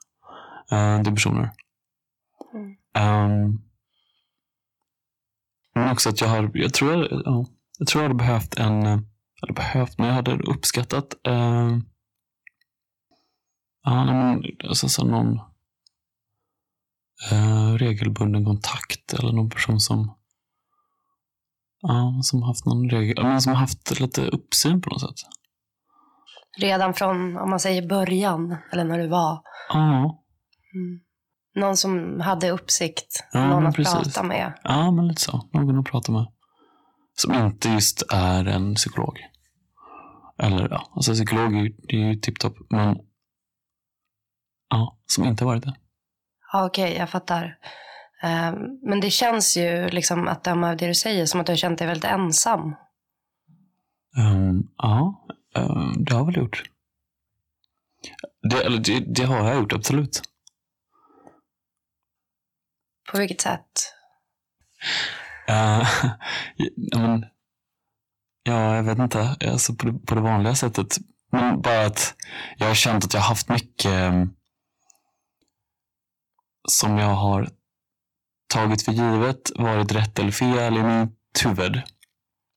uh, 0.72 1.02
till 1.02 1.12
personer. 1.12 1.50
Mm. 2.54 2.76
Um, 3.34 3.69
men 5.74 5.92
också 5.92 6.08
att 6.08 6.20
jag 6.20 6.28
har, 6.28 6.50
jag 6.54 6.74
tror 6.74 6.92
jag, 6.92 7.22
ja, 7.24 7.46
jag 7.78 7.88
tror 7.88 8.02
jag 8.02 8.08
hade 8.08 8.18
behövt 8.18 8.54
en, 8.54 8.86
eh, 8.86 8.98
eller 9.42 9.52
behövt, 9.54 9.98
men 9.98 10.06
jag 10.06 10.14
hade 10.14 10.32
uppskattat 10.32 11.14
eh, 11.26 11.78
ja, 13.84 14.04
men, 14.04 14.42
alltså, 14.68 14.88
så 14.88 15.04
någon 15.04 15.40
eh, 17.30 17.72
regelbunden 17.74 18.44
kontakt 18.44 19.12
eller 19.12 19.32
någon 19.32 19.50
person 19.50 19.80
som 19.80 20.16
ja, 21.80 22.20
som 22.22 22.42
haft 22.42 22.66
någon 22.66 22.90
regel, 22.90 23.24
men 23.24 23.42
som 23.42 23.54
haft 23.54 24.00
lite 24.00 24.26
uppsyn 24.26 24.80
på 24.82 24.90
något 24.90 25.00
sätt. 25.00 25.28
Redan 26.58 26.94
från, 26.94 27.36
om 27.36 27.50
man 27.50 27.60
säger 27.60 27.88
början, 27.88 28.56
eller 28.72 28.84
när 28.84 28.98
du 28.98 29.08
var. 29.08 29.42
Ja, 29.68 30.16
Mm. 30.74 31.00
Någon 31.54 31.76
som 31.76 32.20
hade 32.20 32.50
uppsikt, 32.50 33.24
Ja, 33.32 33.46
någon 33.46 33.66
att 33.66 33.74
precis. 33.76 33.94
prata 33.94 34.22
med. 34.22 34.52
ja, 34.62 34.90
men 34.90 35.08
lite 35.08 35.20
så. 35.22 35.48
Någon 35.52 35.78
att 35.78 35.84
prata 35.86 36.12
med. 36.12 36.26
Som 37.14 37.34
inte 37.34 37.68
just 37.68 38.02
är 38.12 38.44
en 38.44 38.74
psykolog. 38.74 39.18
Eller 40.38 40.68
ja, 40.70 40.90
alltså 40.94 41.12
psykolog 41.12 41.54
är 41.56 41.96
ju, 41.96 42.14
tipptopp, 42.14 42.56
men 42.70 42.96
ja, 44.70 44.98
som 45.06 45.24
inte 45.24 45.44
varit 45.44 45.62
det. 45.62 45.74
Ja, 46.52 46.66
Okej, 46.66 46.96
jag 46.96 47.10
fattar. 47.10 47.58
Ehm, 48.22 48.54
men 48.82 49.00
det 49.00 49.10
känns 49.10 49.56
ju, 49.56 49.88
liksom, 49.88 50.28
att 50.28 50.44
döma 50.44 50.70
av 50.70 50.76
det 50.76 50.86
du 50.86 50.94
säger, 50.94 51.26
som 51.26 51.40
att 51.40 51.46
du 51.46 51.52
har 51.52 51.56
känt 51.56 51.78
dig 51.78 51.86
väldigt 51.86 52.04
ensam. 52.10 52.74
Ehm, 54.18 54.62
ja, 54.76 55.26
ehm, 55.56 56.04
det 56.04 56.12
har 56.12 56.20
jag 56.20 56.26
väl 56.26 56.36
gjort. 56.36 56.62
Det, 58.50 58.56
eller 58.64 58.78
det, 58.78 59.00
det 59.14 59.24
har 59.24 59.36
jag 59.48 59.56
gjort, 59.56 59.72
absolut. 59.72 60.22
På 63.10 63.18
vilket 63.18 63.40
sätt? 63.40 63.94
Uh, 65.50 65.88
ja, 66.76 66.98
men, 66.98 67.26
ja, 68.42 68.76
jag 68.76 68.82
vet 68.82 68.98
inte. 68.98 69.36
Alltså 69.46 69.74
på, 69.74 69.86
det, 69.86 69.98
på 70.06 70.14
det 70.14 70.20
vanliga 70.20 70.54
sättet. 70.54 70.96
Men 71.32 71.60
bara 71.60 71.86
att 71.86 72.14
jag 72.56 72.66
har 72.66 72.74
känt 72.74 73.04
att 73.04 73.14
jag 73.14 73.20
har 73.20 73.28
haft 73.28 73.48
mycket 73.48 73.92
mm, 73.92 74.30
som 76.68 76.98
jag 76.98 77.14
har 77.14 77.48
tagit 78.54 78.82
för 78.82 78.92
givet, 78.92 79.50
varit 79.56 79.92
rätt 79.92 80.18
eller 80.18 80.30
fel 80.30 80.76
i 80.76 80.82
mitt 80.82 81.44
huvud. 81.44 81.82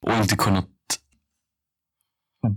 Och 0.06 0.14
inte 0.14 0.36
kunnat 0.36 0.70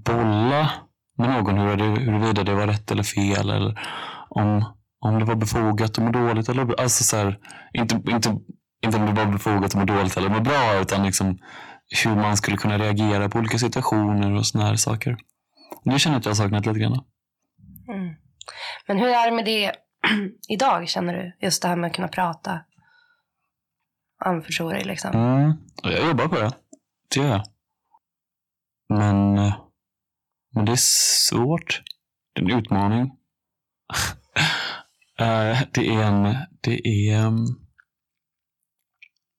bolla 0.05 0.73
med 1.19 1.29
någon 1.29 1.59
huruvida 1.59 2.45
det 2.45 2.55
var 2.55 2.67
rätt 2.67 2.91
eller 2.91 3.03
fel. 3.03 3.51
Eller 3.51 3.81
om, 4.29 4.76
om 5.09 5.19
det 5.19 5.25
var 5.25 5.35
befogat 5.35 5.91
att 5.91 6.05
må 6.05 6.11
dåligt. 6.11 6.49
Eller, 6.49 6.81
alltså 6.81 7.05
så 7.05 7.17
här, 7.17 7.39
inte, 7.73 7.95
inte, 7.95 8.37
inte 8.85 8.99
om 8.99 9.07
det 9.07 9.13
var 9.13 9.33
befogat 9.33 9.65
att 9.65 9.75
må 9.75 9.85
dåligt 9.85 10.17
eller 10.17 10.29
må 10.29 10.41
bra. 10.41 10.81
Utan 10.81 11.03
liksom 11.03 11.39
hur 12.05 12.17
man 12.17 12.37
skulle 12.37 12.57
kunna 12.57 12.79
reagera 12.79 13.29
på 13.29 13.39
olika 13.39 13.59
situationer 13.59 14.35
och 14.35 14.47
såna 14.47 14.65
här 14.65 14.77
saker. 14.77 15.17
Det 15.85 15.99
känner 15.99 16.15
jag 16.15 16.19
att 16.19 16.25
jag 16.25 16.31
har 16.31 16.37
saknat 16.37 16.67
lite 16.67 16.79
grann. 16.79 17.05
Mm. 17.89 18.15
Men 18.87 18.99
hur 18.99 19.09
är 19.09 19.31
det 19.31 19.37
med 19.37 19.45
det 19.45 19.73
idag, 20.49 20.89
känner 20.89 21.15
du? 21.15 21.47
Just 21.47 21.63
det 21.63 21.69
här 21.69 21.77
med 21.77 21.89
att 21.89 21.97
kunna 21.97 22.09
prata. 22.09 22.61
Anförstå 24.25 24.71
dig 24.71 24.85
liksom. 24.85 25.11
Mm. 25.11 25.51
och 25.83 25.93
Jag 25.93 26.07
jobbar 26.07 26.29
på 26.29 26.35
det. 26.35 26.53
Det 27.15 27.21
gör 27.21 27.29
jag. 27.29 27.43
Men, 28.89 29.39
eh, 29.39 29.57
men 30.55 30.65
det 30.65 30.73
är 30.73 30.79
svårt. 31.29 31.83
Det 32.33 32.41
är 32.41 32.45
en 32.45 32.59
utmaning. 32.59 33.13
Eh, 35.19 35.59
det 35.75 35.87
är 35.89 36.03
en... 36.03 36.37
Det 36.61 36.87
är... 36.87 37.17
ehm, 37.27 37.47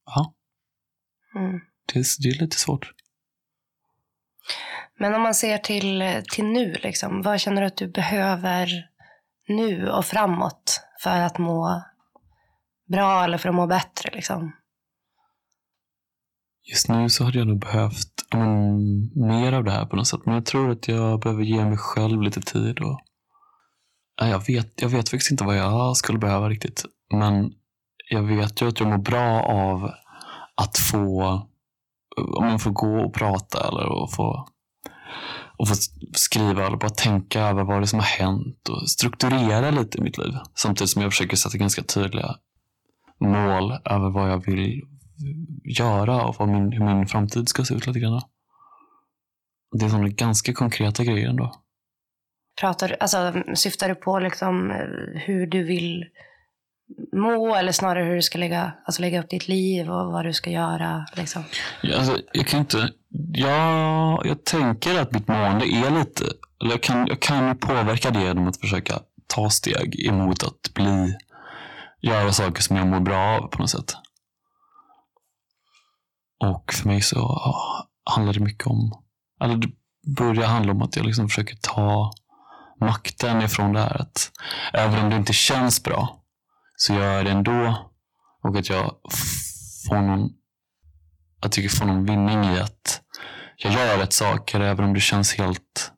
Ja, 0.05 0.33
Mm. 1.35 1.59
det 1.93 1.99
är, 1.99 2.05
det 2.23 2.29
är 2.29 2.41
lite 2.41 2.57
svårt. 2.57 2.91
Men 4.99 5.13
om 5.15 5.21
man 5.21 5.35
ser 5.35 5.57
till, 5.57 6.03
till 6.31 6.45
nu, 6.45 6.73
liksom, 6.83 7.21
vad 7.21 7.39
känner 7.39 7.61
du 7.61 7.67
att 7.67 7.77
du 7.77 7.87
behöver 7.91 8.69
nu 9.47 9.89
och 9.89 10.05
framåt 10.05 10.81
för 11.03 11.19
att 11.21 11.37
må 11.37 11.83
bra 12.91 13.23
eller 13.23 13.37
för 13.37 13.49
att 13.49 13.55
må 13.55 13.67
bättre? 13.67 14.09
Liksom? 14.13 14.51
Just 16.69 16.89
nu 16.89 17.09
så 17.09 17.23
hade 17.23 17.37
jag 17.37 17.47
nog 17.47 17.59
behövt 17.59 18.13
men, 18.33 18.77
mer 19.27 19.53
av 19.53 19.63
det 19.63 19.71
här 19.71 19.85
på 19.85 19.95
något 19.95 20.07
sätt. 20.07 20.25
Men 20.25 20.35
jag 20.35 20.45
tror 20.45 20.71
att 20.71 20.87
jag 20.87 21.19
behöver 21.21 21.43
ge 21.43 21.65
mig 21.65 21.77
själv 21.77 22.21
lite 22.21 22.41
tid. 22.41 22.79
Och, 22.79 22.99
jag, 24.17 24.45
vet, 24.47 24.81
jag 24.81 24.89
vet 24.89 25.09
faktiskt 25.09 25.31
inte 25.31 25.43
vad 25.43 25.57
jag 25.57 25.97
skulle 25.97 26.19
behöva 26.19 26.49
riktigt. 26.49 26.85
Men 27.13 27.51
jag 28.09 28.23
vet 28.23 28.61
ju 28.61 28.67
att 28.67 28.79
jag 28.79 28.89
mår 28.89 28.97
bra 28.97 29.41
av 29.43 29.91
att 30.55 30.77
få, 30.77 31.23
om 32.37 32.45
man 32.45 32.59
får 32.59 32.71
gå 32.71 33.05
och 33.05 33.13
prata 33.13 33.67
eller 33.67 33.85
och 33.85 34.13
få, 34.13 34.47
och 35.57 35.67
få 35.67 35.73
skriva 36.15 36.67
eller 36.67 36.77
bara 36.77 36.89
tänka 36.89 37.41
över 37.41 37.63
vad 37.63 37.79
det 37.79 37.83
är 37.83 37.85
som 37.85 37.99
har 37.99 38.05
hänt 38.05 38.69
och 38.69 38.89
strukturera 38.89 39.71
lite 39.71 39.97
i 39.97 40.01
mitt 40.01 40.17
liv. 40.17 40.33
Samtidigt 40.55 40.89
som 40.89 41.01
jag 41.01 41.11
försöker 41.11 41.37
sätta 41.37 41.57
ganska 41.57 41.83
tydliga 41.83 42.35
mål 43.19 43.71
över 43.71 44.09
vad 44.09 44.31
jag 44.31 44.45
vill 44.45 44.81
göra 45.63 46.25
och 46.25 46.35
vad 46.39 46.49
min, 46.49 46.71
hur 46.71 46.95
min 46.95 47.07
framtid 47.07 47.49
ska 47.49 47.65
se 47.65 47.73
ut 47.73 47.87
lite 47.87 47.99
grann. 47.99 48.21
Det 49.79 49.85
är 49.85 49.89
sådana 49.89 50.07
ganska 50.07 50.53
konkreta 50.53 51.03
grejer 51.03 51.29
ändå. 51.29 51.55
Pratar, 52.59 52.97
alltså, 52.99 53.33
syftar 53.55 53.89
du 53.89 53.95
på 53.95 54.19
liksom 54.19 54.71
hur 55.15 55.47
du 55.47 55.63
vill 55.63 56.05
må 57.13 57.55
eller 57.55 57.71
snarare 57.71 58.03
hur 58.03 58.15
du 58.15 58.21
ska 58.21 58.37
lägga, 58.37 58.73
alltså 58.85 59.01
lägga 59.01 59.19
upp 59.19 59.29
ditt 59.29 59.47
liv 59.47 59.89
och 59.91 60.11
vad 60.11 60.25
du 60.25 60.33
ska 60.33 60.49
göra? 60.49 61.05
Liksom? 61.13 61.43
Ja, 61.81 61.97
alltså, 61.97 62.17
jag 62.33 62.47
kan 62.47 62.59
inte, 62.59 62.89
ja, 63.33 64.21
jag 64.25 64.43
tänker 64.43 65.01
att 65.01 65.11
mitt 65.11 65.27
mående 65.27 65.65
är 65.65 65.99
lite, 65.99 66.23
eller 66.61 66.71
jag 66.71 66.83
kan, 66.83 67.07
jag 67.07 67.19
kan 67.19 67.57
påverka 67.57 68.11
det 68.11 68.21
genom 68.21 68.47
att 68.47 68.57
försöka 68.57 68.99
ta 69.27 69.49
steg 69.49 70.07
emot 70.07 70.43
att 70.43 70.73
bli, 70.73 71.17
göra 72.01 72.31
saker 72.31 72.61
som 72.61 72.77
jag 72.77 72.87
mår 72.87 72.99
bra 72.99 73.37
av 73.37 73.47
på 73.47 73.61
något 73.61 73.69
sätt. 73.69 73.93
Och 76.39 76.73
för 76.73 76.87
mig 76.87 77.01
så 77.01 77.51
handlar 78.03 78.33
det 78.33 78.39
mycket 78.39 78.67
om, 78.67 79.03
eller 79.43 79.55
det 79.55 79.67
börjar 80.17 80.47
handla 80.47 80.71
om 80.71 80.81
att 80.81 80.95
jag 80.95 81.05
liksom 81.05 81.29
försöker 81.29 81.55
ta 81.61 82.11
Mm. 82.81 82.91
makten 82.91 83.41
ifrån 83.41 83.73
det 83.73 83.79
här. 83.79 84.01
Att 84.01 84.31
även 84.73 85.03
om 85.03 85.09
det 85.09 85.15
inte 85.15 85.33
känns 85.33 85.83
bra 85.83 86.23
så 86.75 86.93
gör 86.93 87.13
jag 87.13 87.25
det 87.25 87.31
ändå. 87.31 87.91
Och 88.43 88.57
att 88.57 88.69
jag 88.69 88.95
får 89.87 90.01
någon, 90.01 90.29
att 91.41 91.57
jag 91.57 91.71
får 91.71 91.85
någon 91.85 92.05
vinning 92.05 92.43
i 92.43 92.59
att 92.59 93.01
jag 93.57 93.73
gör 93.73 93.97
rätt 93.97 94.13
saker 94.13 94.59
även 94.59 94.85
om 94.85 94.93
det 94.93 94.99
känns 94.99 95.33
helt 95.33 95.91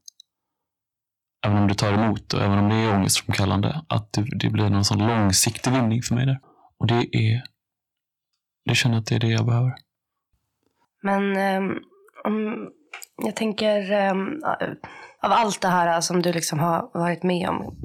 Även 1.46 1.58
om 1.58 1.68
det 1.68 1.76
tar 1.76 1.94
emot 1.94 2.34
och 2.34 2.42
även 2.42 2.60
om 2.60 2.70
det 2.70 2.76
är 2.76 2.96
ångestframkallande. 2.96 3.82
Att 3.89 4.13
det, 4.13 4.26
det 4.39 4.50
blir 4.50 4.70
någon 4.70 4.86
sån 4.86 5.08
långsiktig 5.08 5.72
vinning 5.72 6.02
för 6.02 6.15
mig 6.15 6.26
där. 6.26 6.39
Och 6.80 6.88
det 6.88 7.15
är 7.15 7.44
det 8.65 8.76
känner 8.76 8.96
jag 8.96 9.02
att 9.02 9.08
det 9.08 9.15
är 9.15 9.20
det 9.20 9.28
jag 9.28 9.46
behöver. 9.46 9.76
Men 11.02 11.24
um, 12.26 12.70
jag 13.26 13.36
tänker 13.36 14.10
um, 14.12 14.42
av 15.21 15.32
allt 15.32 15.62
det 15.62 15.67
här 15.67 16.01
som 16.01 16.21
du 16.21 16.34
liksom 16.34 16.60
har 16.60 16.89
varit 16.93 17.23
med 17.23 17.49
om. 17.49 17.75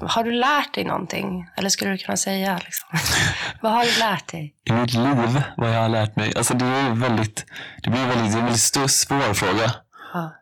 Har 0.00 0.24
du 0.24 0.30
lärt 0.30 0.74
dig 0.74 0.84
någonting? 0.84 1.48
Eller 1.56 1.68
skulle 1.68 1.90
du 1.90 1.98
kunna 1.98 2.16
säga? 2.16 2.60
Liksom? 2.64 2.88
vad 3.62 3.72
har 3.72 3.84
du 3.84 3.98
lärt 3.98 4.32
dig? 4.32 4.54
I 4.64 4.72
mitt 4.72 4.94
liv, 4.94 5.42
vad 5.56 5.74
jag 5.74 5.80
har 5.82 5.88
lärt 5.88 6.16
mig? 6.16 6.32
Alltså 6.36 6.54
det 6.54 6.64
är 6.64 6.94
väldigt, 6.94 7.46
det 7.82 7.90
blir 7.90 8.06
väldigt, 8.06 8.32
det 8.32 8.36
är 8.36 8.38
en 8.38 8.44
väldigt 8.44 8.60
stor, 8.60 8.86
svår 8.86 9.34
fråga. 9.34 9.74
Ja. 10.12 10.34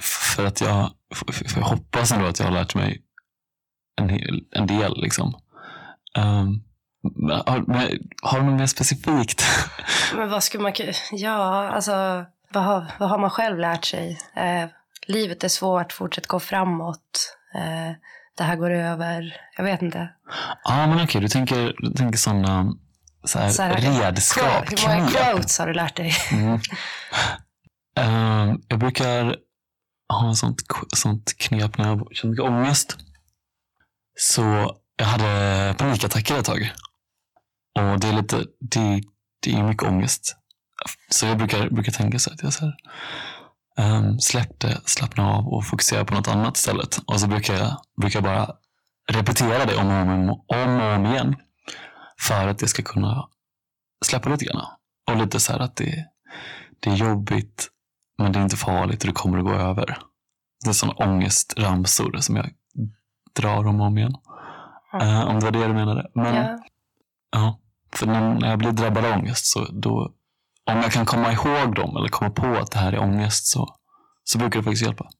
För 0.00 0.46
att 0.46 0.60
jag, 0.60 0.90
för 1.32 1.58
jag 1.58 1.66
hoppas 1.66 2.12
ändå 2.12 2.26
att 2.26 2.38
jag 2.38 2.46
har 2.46 2.52
lärt 2.52 2.74
mig 2.74 3.02
en, 3.96 4.10
en 4.50 4.66
del. 4.66 5.02
Liksom. 5.02 5.34
Um, 6.18 6.62
har, 7.30 7.64
har 8.22 8.40
du 8.40 8.46
något 8.46 8.60
mer 8.60 8.66
specifikt? 8.66 9.44
Men 10.16 10.30
vad 10.30 10.42
skulle 10.42 10.62
man 10.62 10.72
Ja, 11.12 11.68
alltså 11.68 12.24
vad 12.52 12.64
har, 12.64 12.92
vad 12.98 13.08
har 13.08 13.18
man 13.18 13.30
själv 13.30 13.58
lärt 13.58 13.84
sig? 13.84 14.18
Eh, 14.36 14.68
livet 15.06 15.44
är 15.44 15.48
svårt, 15.48 15.92
fortsätt 15.92 16.26
gå 16.26 16.40
framåt. 16.40 17.36
Eh, 17.54 17.92
det 18.36 18.44
här 18.44 18.56
går 18.56 18.70
över. 18.70 19.36
Jag 19.56 19.64
vet 19.64 19.82
inte. 19.82 20.08
Ja, 20.64 20.86
men 20.86 21.04
okej, 21.04 21.20
du 21.20 21.28
tänker, 21.28 21.74
du 21.78 21.92
tänker 21.92 22.18
sådana 22.18 22.72
så 23.24 23.38
här, 23.38 23.50
så 23.50 23.62
här, 23.62 24.02
redskap. 24.02 24.70
Hur 24.70 24.88
många 24.88 25.08
quotes 25.08 25.58
har 25.58 25.66
du 25.66 25.72
lärt 25.72 25.96
dig? 25.96 26.12
Mm. 26.32 26.60
Uh, 27.98 28.56
jag 28.68 28.78
brukar 28.78 29.36
ha 30.12 30.30
ett 30.30 30.36
sånt, 30.36 30.62
sånt 30.96 31.38
knep 31.38 31.78
när 31.78 31.88
jag 31.88 32.08
känner 32.12 32.30
mycket 32.30 32.44
ångest. 32.44 32.96
Så 34.18 34.74
jag 34.96 35.06
hade 35.06 35.74
panikattacker 35.78 36.38
ett 36.38 36.44
tag. 36.44 36.72
Och 37.78 38.00
det 38.00 38.08
är 38.08 38.12
lite, 38.12 38.36
det, 38.60 39.02
det 39.42 39.52
är 39.52 39.62
mycket 39.62 39.88
ångest. 39.88 40.36
Så 41.08 41.26
jag 41.26 41.38
brukar, 41.38 41.70
brukar 41.70 41.92
tänka 41.92 42.18
så 42.18 42.32
att 42.32 42.42
jag 42.42 42.52
så 42.52 42.64
här, 42.64 42.76
um, 43.78 44.20
släpp 44.20 44.60
det, 44.60 44.80
slappna 44.84 45.30
av 45.32 45.48
och 45.48 45.66
fokusera 45.66 46.04
på 46.04 46.14
något 46.14 46.28
annat 46.28 46.56
istället. 46.56 47.00
Och 47.06 47.20
så 47.20 47.26
brukar 47.26 47.54
jag, 47.54 47.76
brukar 48.00 48.16
jag 48.16 48.24
bara 48.24 48.54
repetera 49.12 49.64
det 49.64 49.76
om 49.76 49.86
och 49.86 50.02
om, 50.02 50.30
om, 50.46 50.80
och 50.80 50.94
om 50.94 51.06
igen. 51.06 51.36
För 52.20 52.48
att 52.48 52.60
jag 52.60 52.70
ska 52.70 52.82
kunna 52.82 53.28
släppa 54.04 54.30
lite 54.30 54.44
grann. 54.44 54.66
Och 55.10 55.16
lite 55.16 55.40
så 55.40 55.52
här 55.52 55.60
att 55.60 55.76
det, 55.76 56.06
det 56.80 56.90
är 56.90 56.94
jobbigt, 56.94 57.68
men 58.18 58.32
det 58.32 58.38
är 58.38 58.42
inte 58.42 58.56
farligt 58.56 59.02
och 59.02 59.06
det 59.06 59.12
kommer 59.12 59.38
att 59.38 59.44
gå 59.44 59.52
över. 59.52 59.98
Det 60.64 60.70
är 60.70 60.72
sådana 60.72 60.94
ångestramsor 60.94 62.16
som 62.16 62.36
jag 62.36 62.50
drar 63.36 63.66
om 63.66 63.80
och 63.80 63.86
om 63.86 63.98
igen. 63.98 64.14
Mm. 64.92 65.08
Uh, 65.08 65.28
om 65.28 65.40
det 65.40 65.44
var 65.44 65.52
det 65.52 65.66
du 65.66 65.74
menade. 65.74 66.10
Men, 66.14 66.34
yeah. 66.34 66.58
Ja, 67.32 67.58
för 67.92 68.06
när 68.06 68.48
jag 68.48 68.58
blir 68.58 68.72
drabbad 68.72 69.04
av 69.04 69.12
ångest 69.12 69.46
så 69.46 69.64
då, 69.72 70.12
om 70.66 70.76
jag 70.76 70.92
kan 70.92 71.06
komma 71.06 71.32
ihåg 71.32 71.74
dem 71.74 71.96
eller 71.96 72.08
komma 72.08 72.30
på 72.30 72.46
att 72.46 72.70
det 72.70 72.78
här 72.78 72.92
är 72.92 72.98
ångest 72.98 73.46
så, 73.46 73.76
så 74.24 74.38
brukar 74.38 74.58
det 74.58 74.64
faktiskt 74.64 74.82
hjälpa. 74.82 75.10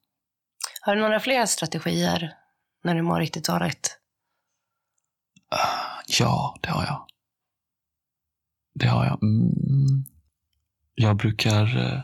Har 0.80 0.96
du 0.96 1.02
några 1.02 1.20
fler 1.20 1.46
strategier 1.46 2.32
när 2.84 2.94
du 2.94 3.02
mår 3.02 3.20
riktigt 3.20 3.44
dåligt? 3.44 3.98
Uh, 5.54 6.02
ja, 6.06 6.58
det 6.60 6.70
har 6.70 6.84
jag. 6.84 7.06
Det 8.74 8.86
har 8.86 9.04
jag. 9.04 9.22
Mm. 9.22 10.04
Jag 10.94 11.16
brukar 11.16 11.76
uh, 11.76 12.00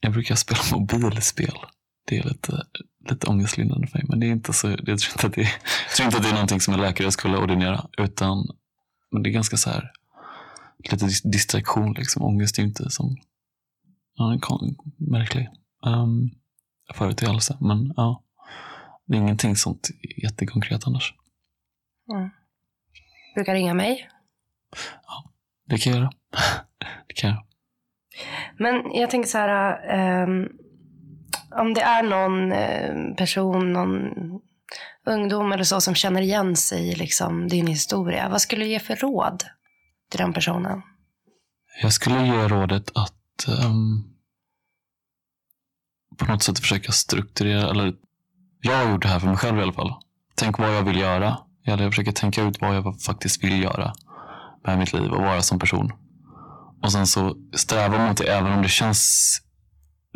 jag 0.00 0.12
brukar 0.12 0.34
spela 0.34 0.60
mobilspel. 0.72 1.54
Det 2.06 2.18
är 2.18 2.22
lite, 2.22 2.66
lite 3.10 3.26
ångestlindrande 3.26 3.86
för 3.86 3.98
mig. 3.98 4.06
Men 4.08 4.20
det 4.20 4.26
är 4.26 4.30
inte 4.30 4.52
så, 4.52 4.68
jag 4.68 4.98
tror 4.98 5.12
inte 5.12 5.26
att 5.26 5.32
det, 5.32 5.42
jag 5.42 5.50
tror 5.96 6.06
inte 6.06 6.16
att 6.16 6.22
det 6.22 6.28
är 6.28 6.32
någonting 6.32 6.60
som 6.60 6.74
en 6.74 6.80
läkare 6.80 7.12
skulle 7.12 7.36
ordinera. 7.36 7.88
Utan 7.98 8.46
men 9.14 9.22
det 9.22 9.30
är 9.30 9.32
ganska 9.32 9.56
så 9.56 9.70
här, 9.70 9.92
lite 10.92 11.06
distraktion. 11.24 11.92
Liksom. 11.92 12.22
Ångest 12.22 12.58
är 12.58 12.62
ju 12.62 12.68
inte 12.68 12.90
som 12.90 13.16
ja, 14.14 14.32
en 14.32 14.76
märklig 14.96 15.48
um, 15.86 16.30
företeelse. 16.94 17.56
Men 17.60 17.94
ja, 17.96 18.22
det 19.06 19.16
är 19.16 19.20
ingenting 19.20 19.56
sånt 19.56 19.90
jättekonkret 20.22 20.86
annars. 20.86 21.14
Mm. 22.12 22.30
Brukar 23.34 23.54
ringa 23.54 23.74
mig? 23.74 24.08
Ja, 25.06 25.30
det 25.64 25.78
kan 25.78 25.92
jag 25.92 26.00
göra. 26.00 26.12
det 27.06 27.14
kan 27.14 27.30
jag. 27.30 27.46
Men 28.58 28.92
jag 28.92 29.10
tänker 29.10 29.28
så 29.28 29.38
här, 29.38 30.22
um, 30.22 30.48
om 31.50 31.74
det 31.74 31.80
är 31.80 32.02
någon 32.02 32.52
eh, 32.52 33.14
person, 33.16 33.72
någon 33.72 34.10
ungdom 35.06 35.52
eller 35.52 35.64
så 35.64 35.80
som 35.80 35.94
känner 35.94 36.22
igen 36.22 36.56
sig 36.56 36.88
i 36.88 36.94
liksom 36.94 37.48
din 37.48 37.66
historia, 37.66 38.28
vad 38.28 38.40
skulle 38.40 38.64
du 38.64 38.70
ge 38.70 38.78
för 38.78 38.96
råd 38.96 39.44
till 40.10 40.18
den 40.18 40.32
personen? 40.32 40.82
Jag 41.82 41.92
skulle 41.92 42.26
ge 42.26 42.48
rådet 42.48 42.90
att 42.94 43.48
um, 43.66 44.14
på 46.18 46.24
något 46.24 46.42
sätt 46.42 46.58
försöka 46.58 46.92
strukturera, 46.92 47.70
eller 47.70 47.94
jag 48.60 48.76
har 48.76 48.92
gjort 48.92 49.02
det 49.02 49.08
här 49.08 49.20
för 49.20 49.26
mig 49.26 49.36
själv 49.36 49.58
i 49.58 49.62
alla 49.62 49.72
fall. 49.72 49.94
Tänk 50.34 50.58
vad 50.58 50.76
jag 50.76 50.82
vill 50.82 50.98
göra. 50.98 51.38
Jag 51.62 51.78
försöker 51.78 52.12
tänka 52.12 52.42
ut 52.42 52.60
vad 52.60 52.76
jag 52.76 53.00
faktiskt 53.00 53.44
vill 53.44 53.62
göra 53.62 53.92
med 54.66 54.78
mitt 54.78 54.92
liv 54.92 55.10
och 55.10 55.22
vara 55.22 55.42
som 55.42 55.58
person. 55.58 55.92
Och 56.82 56.92
sen 56.92 57.06
så 57.06 57.36
sträva 57.54 58.08
mot 58.08 58.16
det 58.16 58.24
även 58.24 58.52
om 58.52 58.62
det 58.62 58.68
känns 58.68 59.40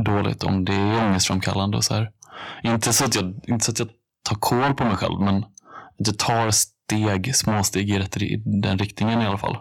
dåligt, 0.05 0.43
om 0.43 0.65
det 0.65 0.75
är 0.75 1.05
ångestframkallande 1.05 1.77
och 1.77 1.85
så 1.85 1.95
här. 1.95 2.11
Inte 2.63 2.93
så 2.93 3.05
att 3.05 3.15
jag, 3.15 3.41
inte 3.47 3.65
så 3.65 3.71
att 3.71 3.79
jag 3.79 3.89
tar 4.23 4.37
koll 4.37 4.75
på 4.75 4.85
mig 4.85 4.97
själv, 4.97 5.21
men 5.21 5.37
att 6.01 6.07
jag 6.07 6.19
tar 6.19 6.51
steg, 6.51 7.37
små 7.37 7.63
steg 7.65 7.91
i, 7.91 7.99
rätt, 7.99 8.17
i 8.17 8.43
den 8.63 8.79
riktningen 8.79 9.23
i 9.23 9.27
alla 9.27 9.39
fall. 9.39 9.57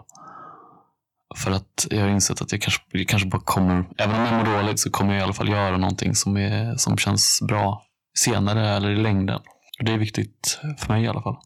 För 1.44 1.50
att 1.50 1.86
jag 1.90 2.00
har 2.00 2.08
insett 2.08 2.42
att 2.42 2.52
jag 2.52 2.62
kanske, 2.62 2.82
jag 2.90 3.08
kanske 3.08 3.28
bara 3.28 3.42
kommer, 3.44 3.84
även 3.98 4.16
om 4.16 4.26
jag 4.26 4.34
mår 4.34 4.56
dåligt 4.56 4.80
så 4.80 4.90
kommer 4.90 5.12
jag 5.12 5.20
i 5.20 5.22
alla 5.22 5.32
fall 5.32 5.48
göra 5.48 5.76
någonting 5.76 6.14
som, 6.14 6.36
är, 6.36 6.76
som 6.76 6.98
känns 6.98 7.42
bra 7.48 7.86
senare 8.14 8.68
eller 8.68 8.90
i 8.90 8.96
längden. 8.96 9.40
Och 9.78 9.84
det 9.84 9.92
är 9.92 9.98
viktigt 9.98 10.60
för 10.78 10.92
mig 10.92 11.04
i 11.04 11.08
alla 11.08 11.22
fall. 11.22 11.36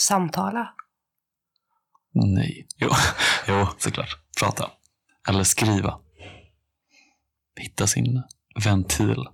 Samtala? 0.00 0.74
Nej. 2.12 2.66
Jo, 2.76 2.88
jo 3.48 3.66
såklart. 3.78 4.16
Prata. 4.40 4.70
Eller 5.28 5.44
skriva 5.44 5.98
hitta 7.58 7.86
sin 7.86 8.22
ventil. 8.64 9.26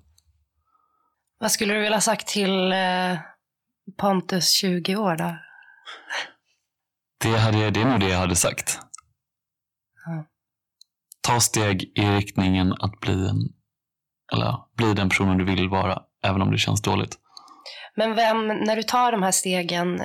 Vad 1.39 1.53
skulle 1.53 1.75
du 1.75 1.81
vilja 1.81 2.01
sagt 2.01 2.27
till 2.27 2.73
eh, 2.73 3.19
Pontus 3.97 4.51
20 4.51 4.97
år 4.97 5.17
då? 5.17 5.37
Det, 7.19 7.39
hade 7.39 7.59
jag, 7.59 7.73
det 7.73 7.81
är 7.81 7.85
nog 7.85 8.01
det 8.01 8.09
jag 8.09 8.19
hade 8.19 8.37
sagt. 8.37 8.81
Ta 11.27 11.41
steg 11.41 11.83
i 11.83 12.03
riktningen 12.03 12.73
att 12.73 13.01
bli, 13.01 13.29
en, 13.29 13.49
eller, 14.33 14.57
bli 14.77 14.95
den 14.95 15.09
personen 15.09 15.39
du 15.39 15.45
vill 15.45 15.69
vara, 15.69 16.03
även 16.25 16.43
om 16.43 16.51
det 16.51 16.59
känns 16.59 16.83
dåligt. 16.83 17.19
Men 17.97 18.15
vem, 18.15 18.47
när 18.49 18.77
du 18.77 18.83
tar 18.83 19.13
de 19.13 19.23
här 19.23 19.33
stegen, 19.33 20.01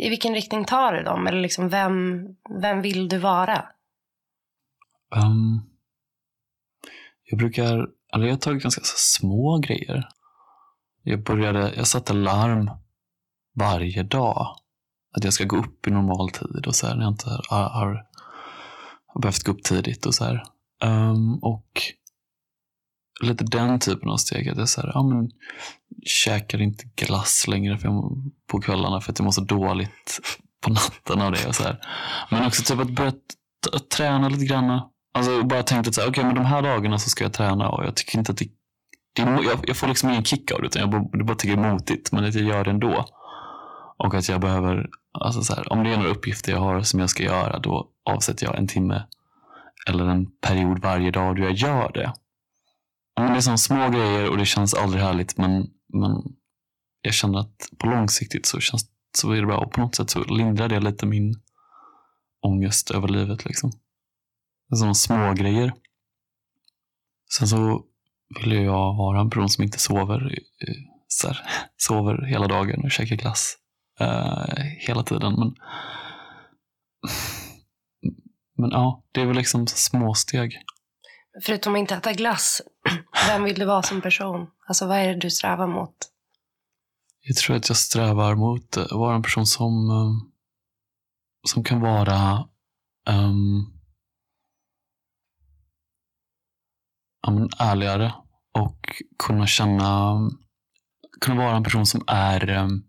i 0.00 0.08
vilken 0.08 0.34
riktning 0.34 0.64
tar 0.64 0.92
du 0.92 1.02
dem? 1.02 1.26
Eller 1.26 1.40
liksom 1.40 1.68
vem, 1.68 2.22
vem 2.62 2.82
vill 2.82 3.08
du 3.08 3.18
vara? 3.18 3.64
Um, 5.16 5.62
jag 7.24 7.38
brukar, 7.38 7.86
eller 8.14 8.26
jag 8.26 8.32
har 8.32 8.38
tagit 8.38 8.62
ganska 8.62 8.82
små 8.84 9.58
grejer. 9.58 10.08
Jag 11.02 11.22
började, 11.22 11.72
jag 11.76 11.86
satte 11.86 12.12
larm 12.12 12.70
varje 13.54 14.02
dag. 14.02 14.56
Att 15.16 15.24
jag 15.24 15.32
ska 15.32 15.44
gå 15.44 15.56
upp 15.56 15.86
i 15.86 15.90
normal 15.90 16.30
tid 16.30 16.66
och 16.66 16.74
så 16.74 16.86
här, 16.86 16.94
när 16.94 17.02
jag 17.02 17.12
inte 17.12 17.30
har, 17.30 17.46
har, 17.50 18.06
har 19.06 19.20
behövt 19.20 19.42
gå 19.42 19.52
upp 19.52 19.62
tidigt 19.62 20.06
och 20.06 20.14
så 20.14 20.24
här. 20.24 20.42
Um, 20.84 21.38
och 21.38 21.82
lite 23.22 23.44
den 23.44 23.80
typen 23.80 24.08
av 24.10 24.16
steg. 24.16 24.48
Att 24.48 24.58
jag 24.58 24.68
så 24.68 24.80
här, 24.80 24.90
ja, 24.94 25.02
men, 25.02 25.30
käkar 26.04 26.62
inte 26.62 26.84
glass 26.96 27.46
längre 27.48 27.78
för 27.78 27.88
jag, 27.88 28.32
på 28.50 28.60
kvällarna 28.60 29.00
för 29.00 29.12
att 29.12 29.18
jag 29.18 29.24
mår 29.24 29.32
så 29.32 29.40
dåligt 29.40 30.20
på 30.60 30.70
natten 30.70 31.20
av 31.20 31.32
det. 31.32 31.46
Och 31.46 31.54
så 31.54 31.62
här. 31.62 31.80
Men 32.30 32.46
också 32.46 32.62
typ 32.62 32.80
att 32.80 32.90
börja 32.90 33.12
att 33.72 33.90
träna 33.90 34.28
lite 34.28 34.44
grann. 34.44 34.80
Alltså 35.14 35.42
bara 35.42 35.62
tänkt 35.62 35.88
att 35.88 35.94
så 35.94 36.00
här, 36.00 36.08
okay, 36.08 36.24
men 36.24 36.34
de 36.34 36.44
här 36.44 36.62
dagarna 36.62 36.98
så 36.98 37.10
ska 37.10 37.24
jag 37.24 37.32
träna 37.32 37.68
och 37.68 37.84
jag 37.84 37.96
tycker 37.96 38.18
inte 38.18 38.32
att 38.32 38.38
det, 38.38 38.48
det 39.12 39.22
är, 39.22 39.44
jag, 39.44 39.64
jag 39.66 39.76
får 39.76 39.88
liksom 39.88 40.10
ingen 40.10 40.24
kick 40.24 40.52
av 40.52 40.60
det 40.60 40.66
utan 40.66 40.80
jag 40.80 40.90
bara, 40.90 41.18
det 41.18 41.24
bara 41.24 41.36
tycker 41.36 41.56
det 41.56 41.62
är 41.62 41.72
motigt 41.72 42.12
men 42.12 42.24
att 42.24 42.34
jag 42.34 42.44
gör 42.44 42.64
det 42.64 42.70
ändå. 42.70 43.06
Och 43.96 44.14
att 44.14 44.28
jag 44.28 44.40
behöver, 44.40 44.88
alltså 45.20 45.42
så 45.42 45.54
här, 45.54 45.72
om 45.72 45.84
det 45.84 45.92
är 45.92 45.96
några 45.96 46.10
uppgifter 46.10 46.52
jag 46.52 46.58
har 46.58 46.82
som 46.82 47.00
jag 47.00 47.10
ska 47.10 47.22
göra 47.22 47.58
då 47.58 47.88
avsätter 48.04 48.46
jag 48.46 48.58
en 48.58 48.68
timme 48.68 49.02
eller 49.88 50.06
en 50.06 50.26
period 50.40 50.78
varje 50.78 51.10
dag 51.10 51.36
då 51.36 51.42
jag 51.42 51.52
gör 51.52 51.92
det. 51.92 52.12
Men 53.20 53.32
det 53.32 53.38
är 53.38 53.40
som 53.40 53.58
små 53.58 53.90
grejer 53.90 54.30
och 54.30 54.38
det 54.38 54.46
känns 54.46 54.74
aldrig 54.74 55.02
härligt 55.02 55.38
men, 55.38 55.70
men 55.92 56.22
jag 57.02 57.14
känner 57.14 57.38
att 57.38 57.68
på 57.78 57.86
långsiktigt 57.86 58.46
så, 58.46 58.60
känns, 58.60 58.86
så 59.18 59.32
är 59.32 59.40
det 59.40 59.46
bra 59.46 59.58
och 59.58 59.72
på 59.72 59.80
något 59.80 59.94
sätt 59.94 60.10
så 60.10 60.24
lindrar 60.24 60.68
det 60.68 60.80
lite 60.80 61.06
min 61.06 61.34
ångest 62.46 62.90
över 62.90 63.08
livet. 63.08 63.44
Liksom. 63.44 63.70
Det 64.68 64.74
är 64.74 64.76
sådana 64.76 64.94
små 64.94 65.32
grejer. 65.32 65.72
Sen 67.38 67.48
så 67.48 67.84
vill 68.40 68.52
jag 68.52 68.96
vara 68.96 69.20
en 69.20 69.30
person 69.30 69.48
som 69.48 69.64
inte 69.64 69.78
sover, 69.78 70.38
så 71.08 71.28
här, 71.28 71.38
sover 71.76 72.26
hela 72.26 72.48
dagen 72.48 72.84
och 72.84 72.90
käkar 72.90 73.16
glass 73.16 73.56
eh, 74.00 74.64
hela 74.78 75.02
tiden. 75.02 75.34
Men, 75.38 75.54
men 78.62 78.70
ja, 78.70 79.02
det 79.12 79.20
är 79.20 79.26
väl 79.26 79.36
liksom 79.36 79.66
små 79.66 80.14
steg. 80.14 80.58
Förutom 81.42 81.74
att 81.74 81.78
inte 81.78 81.94
äta 81.94 82.12
glass, 82.12 82.62
vem 83.28 83.44
vill 83.44 83.54
du 83.54 83.64
vara 83.64 83.82
som 83.82 84.00
person? 84.00 84.46
Alltså 84.66 84.86
vad 84.86 84.98
är 84.98 85.08
det 85.08 85.20
du 85.20 85.30
strävar 85.30 85.66
mot? 85.66 85.94
Jag 87.20 87.36
tror 87.36 87.56
att 87.56 87.68
jag 87.68 87.76
strävar 87.76 88.34
mot 88.34 88.76
att 88.76 88.92
vara 88.92 89.14
en 89.14 89.22
person 89.22 89.46
som, 89.46 89.90
eh, 89.90 90.28
som 91.48 91.64
kan 91.64 91.80
vara 91.80 92.48
um, 93.10 93.72
ärligare 97.58 98.14
och 98.58 99.02
kunna 99.18 99.46
känna, 99.46 100.20
kunna 101.20 101.44
vara 101.44 101.56
en 101.56 101.64
person 101.64 101.86
som 101.86 102.04
är 102.06 102.50
um, 102.50 102.84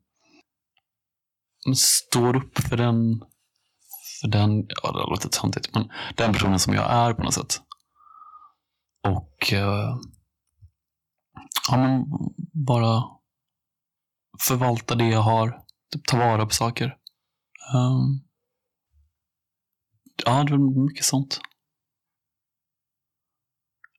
står 1.76 2.36
upp 2.36 2.60
för 2.60 2.78
den, 2.78 3.24
för 4.24 4.30
den, 4.30 4.68
ja 4.84 4.92
det 4.92 5.00
låter 5.00 5.30
töntigt, 5.30 5.76
men 5.76 5.92
den 6.16 6.34
personen 6.34 6.60
som 6.60 6.74
jag 6.74 6.92
är 6.92 7.14
på 7.14 7.24
något 7.24 7.34
sätt. 7.34 7.62
Och 9.08 9.54
uh, 9.54 9.98
ja, 11.72 11.78
men 11.78 12.06
bara 12.66 13.04
förvalta 14.48 14.96
det 14.96 15.10
jag 15.10 15.20
har. 15.22 15.50
Typ 15.94 16.06
ta 16.08 16.18
vara 16.18 16.46
på 16.46 16.54
saker. 16.54 16.86
Um, 17.76 18.24
ja, 20.26 20.44
det 20.44 20.54
är 20.54 20.86
mycket 20.86 21.06
sånt. 21.06 21.42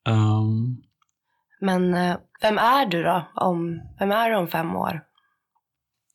Um, 0.09 0.83
Men 1.61 1.95
eh, 1.95 2.17
vem 2.41 2.59
är 2.59 2.87
du 2.87 3.03
då? 3.03 3.33
Om, 3.35 3.81
vem 3.99 4.11
är 4.11 4.31
du 4.31 4.37
om 4.37 4.49
fem 4.49 4.77
år? 4.77 5.05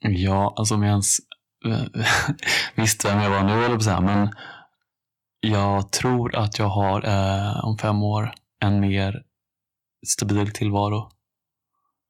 ja, 0.02 0.54
alltså 0.58 0.76
om 0.76 0.84
jag 0.84 0.92
ens 0.92 1.18
visste 2.76 3.08
vem 3.08 3.20
jag 3.20 3.30
var 3.30 3.44
nu, 3.44 3.66
eller 3.66 3.76
på 3.76 3.84
så 3.84 3.90
här, 3.90 4.02
men 4.02 4.30
jag 5.40 5.92
tror 5.92 6.36
att 6.36 6.60
jag 6.60 6.70
har 6.70 7.06
eh, 7.06 7.66
om 7.66 7.78
fem 7.78 8.04
år 8.04 8.34
en 8.60 8.80
mer 8.80 9.24
stabil 10.08 10.52
tillvaro 10.52 11.12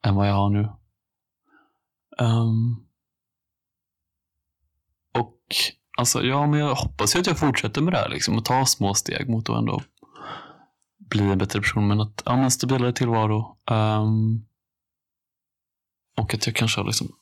än 0.06 0.16
vad 0.16 0.30
jag 0.30 0.34
har 0.34 0.50
nu. 0.50 0.70
Um, 2.20 2.86
och 5.14 5.40
alltså, 5.98 6.24
ja, 6.24 6.48
men 6.48 6.60
jag 6.60 6.76
hoppas 6.76 7.16
ju 7.16 7.20
att 7.20 7.28
jag 7.28 7.40
fortsätter 7.40 7.82
med 7.82 7.94
det 7.94 7.98
här 7.98 8.10
liksom, 8.10 8.38
och 8.38 8.46
tar 8.46 8.66
små 8.66 8.94
steg 8.94 9.30
mot 9.30 9.50
att 9.50 9.58
ändå 9.58 9.82
bli 10.98 11.24
en 11.24 11.38
bättre 11.38 11.60
person. 11.60 11.88
Men 11.88 12.02
att, 12.02 12.24
ja, 12.26 12.38
men 12.38 12.52
stabilare 12.52 12.94
tillvaro. 12.94 13.58
Um, 13.72 14.46
och 16.18 16.34
att 16.34 16.48
jag 16.48 16.56
kanske 16.56 16.80
har 16.80 16.86
liksom 16.86 17.16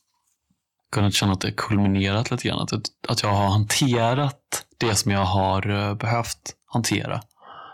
kunnat 0.92 1.14
känna 1.14 1.32
att 1.32 1.40
det 1.40 1.52
kulminerat 1.52 2.30
lite 2.30 2.48
grann. 2.48 2.60
Att, 2.60 2.72
att 3.08 3.22
jag 3.22 3.30
har 3.30 3.48
hanterat 3.48 4.66
det 4.78 4.94
som 4.94 5.12
jag 5.12 5.24
har 5.24 5.70
eh, 5.70 5.94
behövt 5.94 6.54
hantera. 6.66 7.20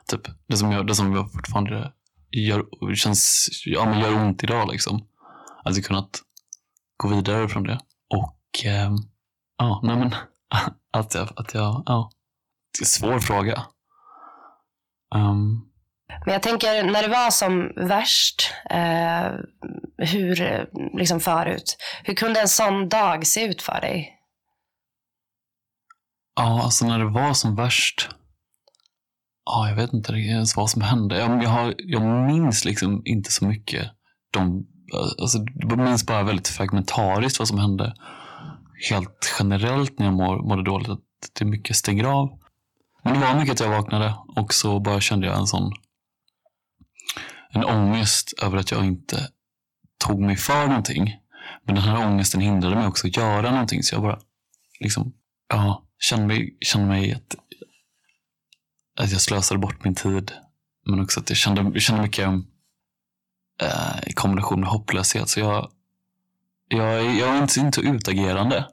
Typ 0.06 0.20
det 0.46 0.56
som 0.56 0.72
jag, 0.72 0.86
det 0.86 0.94
som 0.94 1.12
jag 1.12 1.32
fortfarande 1.32 1.92
gör, 2.30 2.94
känns, 2.94 3.48
ja, 3.64 3.84
men 3.84 4.00
gör 4.00 4.14
ont 4.14 4.44
idag. 4.44 4.68
Liksom. 4.72 5.06
Att 5.64 5.76
jag 5.76 5.84
kunnat 5.84 6.20
gå 6.96 7.08
vidare 7.08 7.48
från 7.48 7.62
det. 7.62 7.80
Och 8.14 8.64
eh, 8.64 8.90
ja, 9.58 9.80
nej 9.82 9.96
men 9.96 10.14
att 10.92 11.14
jag, 11.14 11.28
att 11.36 11.54
jag, 11.54 11.82
ja. 11.86 12.10
Det 12.72 12.82
är 12.82 12.84
en 12.84 12.86
svår 12.86 13.18
fråga. 13.18 13.66
Um, 15.14 15.73
men 16.24 16.32
jag 16.32 16.42
tänker 16.42 16.82
när 16.82 17.02
det 17.02 17.08
var 17.08 17.30
som 17.30 17.72
värst, 17.76 18.52
eh, 18.70 19.32
hur, 19.98 20.66
liksom 20.98 21.20
förut, 21.20 21.76
hur 22.04 22.14
kunde 22.14 22.40
en 22.40 22.48
sån 22.48 22.88
dag 22.88 23.26
se 23.26 23.44
ut 23.44 23.62
för 23.62 23.80
dig? 23.80 24.14
ja, 26.36 26.62
alltså 26.62 26.86
när 26.86 26.98
det 26.98 27.10
var 27.10 27.34
som 27.34 27.54
värst. 27.54 28.08
Ja, 29.44 29.68
jag 29.68 29.76
vet 29.76 29.92
inte 29.92 30.12
ens 30.12 30.56
vad 30.56 30.70
som 30.70 30.82
hände. 30.82 31.18
Jag, 31.18 31.42
jag, 31.42 31.50
har, 31.50 31.74
jag 31.78 32.02
minns 32.02 32.64
liksom 32.64 33.02
inte 33.04 33.30
så 33.30 33.44
mycket. 33.44 33.90
De, 34.30 34.66
alltså, 35.20 35.38
jag 35.54 35.78
minns 35.78 36.06
bara 36.06 36.22
väldigt 36.22 36.48
fragmentariskt 36.48 37.38
vad 37.38 37.48
som 37.48 37.58
hände. 37.58 37.94
Helt 38.90 39.36
generellt 39.38 39.98
när 39.98 40.06
jag 40.06 40.14
mår, 40.14 40.48
mådde 40.48 40.64
dåligt. 40.64 40.88
Att 40.88 41.00
det 41.38 41.44
mycket 41.44 41.76
stänger 41.76 42.04
av. 42.04 42.38
Men 43.04 43.14
det 43.14 43.20
var 43.26 43.34
mycket 43.34 43.52
att 43.52 43.60
jag 43.60 43.76
vaknade 43.76 44.14
och 44.36 44.54
så 44.54 44.80
bara 44.80 45.00
kände 45.00 45.26
jag 45.26 45.38
en 45.38 45.46
sån 45.46 45.72
en 47.54 47.64
ångest 47.64 48.34
över 48.42 48.58
att 48.58 48.70
jag 48.70 48.84
inte 48.84 49.28
tog 49.98 50.20
mig 50.20 50.36
för 50.36 50.66
någonting. 50.66 51.16
Men 51.64 51.74
den 51.74 51.84
här 51.84 52.06
ångesten 52.06 52.40
hindrade 52.40 52.76
mig 52.76 52.86
också 52.86 53.06
att 53.06 53.16
göra 53.16 53.50
någonting. 53.50 53.82
Så 53.82 53.94
jag 53.94 54.02
bara 54.02 54.18
liksom, 54.80 55.12
ja, 55.48 55.84
kände 55.98 56.26
mig, 56.26 56.56
kände 56.60 56.86
mig 56.88 57.12
att, 57.12 57.36
att 59.00 59.12
jag 59.12 59.20
slösade 59.20 59.60
bort 59.60 59.84
min 59.84 59.94
tid. 59.94 60.32
Men 60.86 61.00
också 61.00 61.20
att 61.20 61.30
jag 61.30 61.36
kände, 61.36 61.62
jag 61.62 61.82
kände 61.82 62.02
mycket 62.02 62.28
eh, 63.62 64.08
i 64.08 64.12
kombination 64.12 64.60
med 64.60 64.68
hopplöshet. 64.68 65.28
Så 65.28 65.40
jag, 65.40 65.70
jag, 66.68 67.16
jag 67.16 67.36
är 67.36 67.42
inte, 67.42 67.60
inte 67.60 67.80
utagerande. 67.80 68.68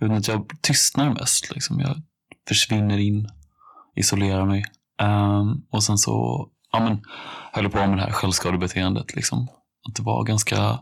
Utan 0.00 0.16
att 0.16 0.28
jag 0.28 0.50
tystnar 0.60 1.14
mest. 1.14 1.54
Liksom. 1.54 1.80
Jag 1.80 2.02
försvinner 2.48 2.98
in, 2.98 3.28
isolerar 3.96 4.46
mig. 4.46 4.64
Um, 5.02 5.66
och 5.70 5.84
sen 5.84 5.98
så 5.98 6.48
ja, 6.74 6.84
men, 6.84 7.02
höll 7.52 7.70
på 7.70 7.86
med 7.86 7.98
det 7.98 8.02
här 8.02 8.12
självskadebeteendet. 8.12 9.14
Liksom. 9.14 9.48
Att 9.88 9.94
det 9.94 10.02
var 10.02 10.24
ganska 10.24 10.78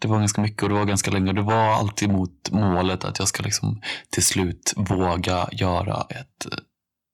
det 0.00 0.08
var 0.08 0.18
ganska 0.18 0.40
mycket 0.40 0.62
och 0.62 0.68
det 0.68 0.74
var 0.74 0.84
ganska 0.84 1.10
länge. 1.10 1.28
Och 1.28 1.34
det 1.34 1.42
var 1.42 1.74
alltid 1.74 2.10
mot 2.10 2.50
målet 2.50 3.04
att 3.04 3.18
jag 3.18 3.28
ska 3.28 3.42
liksom 3.42 3.80
till 4.10 4.24
slut 4.24 4.72
våga 4.76 5.48
göra 5.52 6.06
ett 6.10 6.46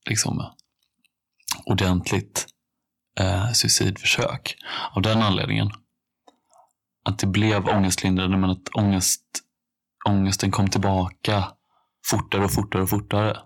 liksom, 0.08 0.44
ordentligt 1.64 2.46
eh, 3.20 3.52
suicidförsök. 3.52 4.56
Av 4.92 5.02
den 5.02 5.22
anledningen. 5.22 5.70
Att 7.04 7.18
det 7.18 7.26
blev 7.26 7.68
ångestlindrande 7.68 8.36
men 8.36 8.50
att 8.50 8.68
ångest, 8.74 9.22
ångesten 10.08 10.50
kom 10.50 10.68
tillbaka 10.68 11.44
fortare 12.10 12.44
och 12.44 12.52
fortare 12.52 12.82
och 12.82 12.90
fortare. 12.90 13.36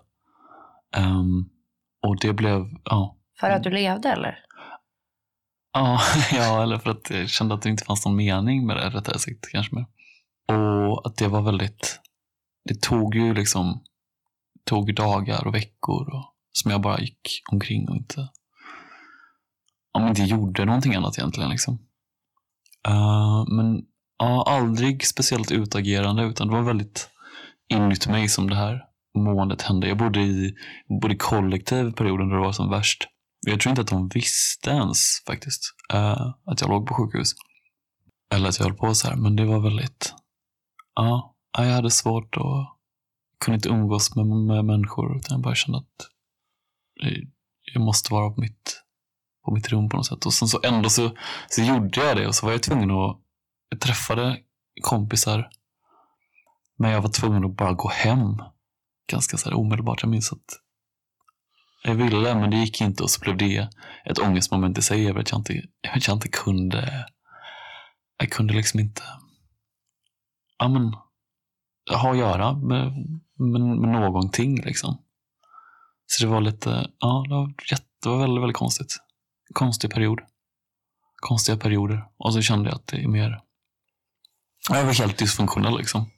Um, 0.97 1.49
och 2.07 2.19
det 2.21 2.33
blev, 2.33 2.65
ja. 2.83 3.17
För 3.39 3.49
att 3.49 3.63
du 3.63 3.69
levde 3.69 4.09
eller? 4.09 4.39
Ja, 5.73 5.99
ja, 6.31 6.63
eller 6.63 6.77
för 6.77 6.89
att 6.89 7.09
jag 7.09 7.29
kände 7.29 7.55
att 7.55 7.61
det 7.61 7.69
inte 7.69 7.85
fanns 7.85 8.05
någon 8.05 8.15
mening 8.15 8.65
med 8.65 8.77
det 8.77 8.89
rättare 8.89 9.19
sagt 9.19 9.51
kanske 9.51 9.75
mer. 9.75 9.85
Och 10.47 11.07
att 11.07 11.17
det 11.17 11.27
var 11.27 11.41
väldigt, 11.41 11.99
det 12.65 12.81
tog 12.81 13.15
ju 13.15 13.33
liksom 13.33 13.83
tog 14.65 14.95
dagar 14.95 15.47
och 15.47 15.55
veckor 15.55 16.13
och, 16.15 16.33
som 16.51 16.71
jag 16.71 16.81
bara 16.81 16.99
gick 16.99 17.41
omkring 17.51 17.89
och 17.89 17.95
inte, 17.95 18.29
om 19.93 20.07
inte 20.07 20.23
gjorde 20.23 20.65
någonting 20.65 20.95
annat 20.95 21.17
egentligen. 21.17 21.49
Liksom. 21.49 21.73
Uh, 22.87 23.45
men 23.47 23.81
ja, 24.19 24.43
aldrig 24.47 25.05
speciellt 25.05 25.51
utagerande 25.51 26.23
utan 26.23 26.47
det 26.47 26.53
var 26.53 26.61
väldigt 26.61 27.09
inuti 27.67 28.11
mig 28.11 28.29
som 28.29 28.49
det 28.49 28.55
här 28.55 28.81
måendet 29.17 29.61
hände. 29.61 29.87
Jag 29.87 29.97
bodde 29.97 30.21
i, 30.21 30.55
bodde 31.01 31.13
i 31.13 31.17
kollektiv 31.17 31.91
perioden 31.91 32.29
då 32.29 32.35
det 32.35 32.41
var 32.41 32.51
som 32.51 32.69
värst. 32.69 33.07
Jag 33.45 33.59
tror 33.59 33.69
inte 33.69 33.81
att 33.81 33.87
de 33.87 34.07
visste 34.07 34.69
ens 34.69 35.23
faktiskt 35.27 35.61
uh, 35.93 36.33
att 36.45 36.61
jag 36.61 36.69
låg 36.69 36.87
på 36.87 36.93
sjukhus. 36.93 37.33
Eller 38.33 38.49
att 38.49 38.59
jag 38.59 38.65
höll 38.65 38.77
på 38.77 38.95
så 38.95 39.07
här. 39.07 39.15
Men 39.15 39.35
det 39.35 39.45
var 39.45 39.59
väldigt... 39.59 40.13
Ja, 40.95 41.35
jag 41.57 41.63
hade 41.65 41.91
svårt 41.91 42.37
att... 42.37 42.77
kunde 43.39 43.55
inte 43.55 43.69
umgås 43.69 44.15
med, 44.15 44.25
med 44.25 44.65
människor. 44.65 45.17
Utan 45.17 45.35
jag 45.35 45.41
bara 45.41 45.55
kände 45.55 45.77
att 45.77 46.09
jag 47.73 47.81
måste 47.81 48.13
vara 48.13 48.29
på 48.29 48.41
mitt, 48.41 48.83
på 49.45 49.53
mitt 49.53 49.69
rum 49.69 49.89
på 49.89 49.97
något 49.97 50.05
sätt. 50.05 50.25
Och 50.25 50.33
sen 50.33 50.47
så 50.47 50.59
ändå 50.63 50.89
så, 50.89 51.11
så 51.49 51.61
gjorde 51.61 52.05
jag 52.05 52.17
det 52.17 52.27
och 52.27 52.35
så 52.35 52.45
var 52.45 52.53
jag 52.53 52.63
tvungen 52.63 52.91
att... 52.91 53.19
Jag 53.69 53.79
träffade 53.81 54.39
kompisar. 54.81 55.49
Men 56.77 56.91
jag 56.91 57.01
var 57.01 57.09
tvungen 57.09 57.45
att 57.45 57.55
bara 57.55 57.73
gå 57.73 57.89
hem. 57.89 58.37
Ganska 59.07 59.37
så 59.37 59.49
här 59.49 59.57
omedelbart. 59.57 60.01
Jag 60.01 60.09
minns 60.09 60.31
att 60.31 60.62
jag 61.83 61.95
ville 61.95 62.35
men 62.35 62.49
det 62.49 62.57
gick 62.57 62.81
inte 62.81 63.03
och 63.03 63.09
så 63.09 63.19
blev 63.21 63.37
det 63.37 63.69
ett 64.05 64.19
ångestmoment 64.19 64.77
i 64.77 64.81
sig 64.81 65.07
över 65.07 65.19
att 65.19 65.31
jag 65.31 65.39
inte, 65.39 65.61
att 65.95 66.07
jag 66.07 66.15
inte 66.15 66.27
kunde 66.27 67.05
jag 68.17 68.31
kunde 68.31 68.53
liksom 68.53 68.79
inte 68.79 69.03
ja, 70.63 70.67
men, 70.67 70.93
ha 71.97 72.11
att 72.11 72.17
göra 72.17 72.53
med, 72.53 72.91
med, 73.39 73.61
med 73.61 73.89
någonting. 73.89 74.61
Liksom. 74.61 74.97
Så 76.05 76.25
det 76.25 76.31
var 76.31 76.41
lite, 76.41 76.91
ja, 76.99 77.25
det 77.29 77.35
var, 77.35 77.53
det 78.03 78.09
var 78.09 78.19
väldigt, 78.19 78.41
väldigt 78.41 78.57
konstigt. 78.57 78.97
Konstig 79.53 79.91
period. 79.91 80.19
Konstiga 81.15 81.57
perioder. 81.57 82.05
Och 82.17 82.33
så 82.33 82.41
kände 82.41 82.69
jag 82.69 82.75
att 82.75 82.87
det 82.87 83.03
är 83.03 83.07
mer, 83.07 83.41
jag 84.69 84.85
var 84.85 84.93
helt 84.93 85.17
dysfunktionell 85.17 85.77
liksom. 85.77 86.09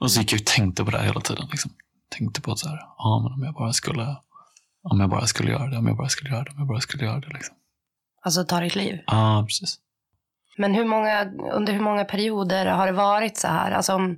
Och 0.00 0.10
så 0.10 0.20
gick 0.20 0.32
jag 0.32 0.40
och 0.40 0.46
tänkte 0.46 0.84
på 0.84 0.90
det 0.90 0.98
här 0.98 1.04
hela 1.04 1.20
tiden. 1.20 1.48
Liksom. 1.50 1.70
Tänkte 2.18 2.40
på 2.40 2.52
att 2.52 2.58
så 2.58 2.68
här, 2.68 2.78
ja, 2.98 3.20
men 3.22 3.32
om 3.32 3.42
jag 3.42 3.54
bara 3.54 3.72
skulle 3.72 4.16
om 4.90 5.00
jag 5.00 5.10
bara 5.10 5.26
skulle 5.26 5.50
göra 5.50 5.66
det, 5.66 5.76
om 5.76 5.86
jag 5.86 5.96
bara 5.96 6.08
skulle 6.08 6.30
göra 6.30 6.44
det, 6.44 6.50
om 6.50 6.58
jag 6.58 6.68
bara 6.68 6.80
skulle 6.80 7.04
göra 7.04 7.20
det. 7.20 7.28
Liksom. 7.28 7.56
Alltså 8.22 8.44
ta 8.44 8.60
ditt 8.60 8.76
liv? 8.76 8.98
Ja, 9.06 9.44
precis. 9.46 9.78
Men 10.58 10.74
hur 10.74 10.84
många, 10.84 11.24
under 11.52 11.72
hur 11.72 11.80
många 11.80 12.04
perioder 12.04 12.66
har 12.66 12.86
det 12.86 12.92
varit 12.92 13.36
så 13.36 13.48
här? 13.48 13.70
Alltså, 13.70 13.92
mm, 13.92 14.16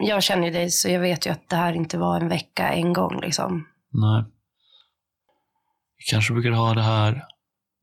jag 0.00 0.22
känner 0.22 0.44
ju 0.44 0.52
dig 0.52 0.70
så 0.70 0.88
jag 0.88 1.00
vet 1.00 1.26
ju 1.26 1.30
att 1.30 1.48
det 1.48 1.56
här 1.56 1.72
inte 1.72 1.98
var 1.98 2.20
en 2.20 2.28
vecka 2.28 2.68
en 2.68 2.92
gång. 2.92 3.20
Liksom. 3.20 3.66
Nej. 3.92 4.24
Vi 5.98 6.04
kanske 6.10 6.32
brukar 6.32 6.50
ha 6.50 6.74
det 6.74 6.82
här. 6.82 7.24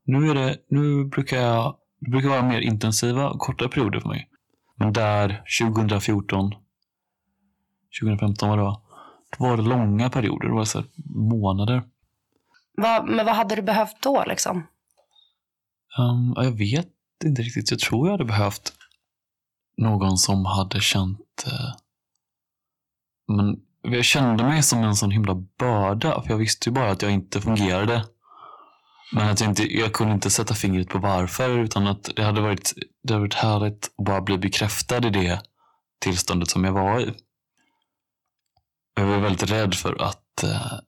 Nu, 0.05 0.29
är 0.29 0.35
det, 0.35 0.57
nu 0.69 1.05
brukar 1.05 1.37
jag, 1.37 1.75
det 1.99 2.11
brukar 2.11 2.29
vara 2.29 2.41
mer 2.41 2.59
intensiva 2.59 3.29
och 3.29 3.39
korta 3.39 3.67
perioder 3.67 3.99
för 3.99 4.09
mig. 4.09 4.29
Men 4.77 4.93
där 4.93 5.43
2014, 5.61 6.51
2015 8.01 8.49
var 8.49 8.57
det 8.57 8.63
va? 8.63 8.81
Var 9.37 9.57
långa 9.57 10.09
perioder, 10.09 10.47
det 10.47 10.53
var 10.53 10.65
så 10.65 10.83
månader. 11.15 11.83
Va, 12.77 13.03
men 13.07 13.25
vad 13.25 13.35
hade 13.35 13.55
du 13.55 13.61
behövt 13.61 14.01
då 14.01 14.23
liksom? 14.27 14.67
Um, 15.97 16.33
jag 16.35 16.51
vet 16.51 16.89
inte 17.25 17.41
riktigt. 17.41 17.71
Jag 17.71 17.79
tror 17.79 18.07
jag 18.07 18.11
hade 18.11 18.25
behövt 18.25 18.73
någon 19.77 20.17
som 20.17 20.45
hade 20.45 20.79
känt... 20.81 21.45
Uh, 21.47 21.75
men 23.27 23.59
jag 23.81 24.05
kände 24.05 24.43
mig 24.43 24.63
som 24.63 24.83
en 24.83 24.95
sån 24.95 25.11
himla 25.11 25.35
börda. 25.59 26.21
För 26.21 26.29
jag 26.29 26.37
visste 26.37 26.69
ju 26.69 26.73
bara 26.73 26.91
att 26.91 27.01
jag 27.01 27.11
inte 27.11 27.41
fungerade. 27.41 28.05
Men 29.13 29.29
att 29.29 29.39
jag, 29.39 29.49
inte, 29.49 29.77
jag 29.77 29.93
kunde 29.93 30.13
inte 30.13 30.29
sätta 30.29 30.53
fingret 30.53 30.89
på 30.89 30.99
varför. 30.99 31.57
Utan 31.57 31.87
att 31.87 32.09
det 32.15 32.23
hade 32.23 32.41
varit, 32.41 32.73
det 33.03 33.13
hade 33.13 33.21
varit 33.21 33.33
härligt 33.33 33.85
att 33.97 34.05
bara 34.05 34.21
bli 34.21 34.37
bekräftad 34.37 35.07
i 35.07 35.09
det 35.09 35.41
tillståndet 35.99 36.49
som 36.49 36.63
jag 36.63 36.73
var 36.73 36.99
i. 36.99 37.13
Jag 38.95 39.05
var 39.05 39.19
väldigt 39.19 39.51
rädd 39.51 39.75
för 39.75 40.01
att 40.01 40.43
uh, 40.43 40.79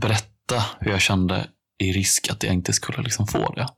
berätta 0.00 0.64
hur 0.78 0.90
jag 0.90 1.00
kände 1.00 1.48
i 1.78 1.92
risk 1.92 2.30
att 2.30 2.42
jag 2.42 2.54
inte 2.54 2.72
skulle 2.72 3.02
liksom 3.02 3.26
få 3.26 3.52
det. 3.54 3.68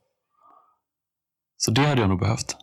Så 1.56 1.70
det 1.70 1.80
hade 1.80 2.00
jag 2.00 2.10
nog 2.10 2.20
behövt. 2.20 2.56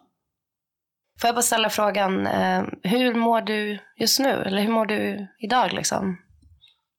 Får 1.21 1.27
jag 1.27 1.35
bara 1.35 1.41
ställa 1.41 1.69
frågan, 1.69 2.27
eh, 2.27 2.63
hur 2.83 3.15
mår 3.15 3.41
du 3.41 3.79
just 3.97 4.19
nu? 4.19 4.29
Eller 4.29 4.61
hur 4.61 4.71
mår 4.71 4.85
du 4.85 5.27
idag? 5.39 5.73
Liksom? 5.73 6.17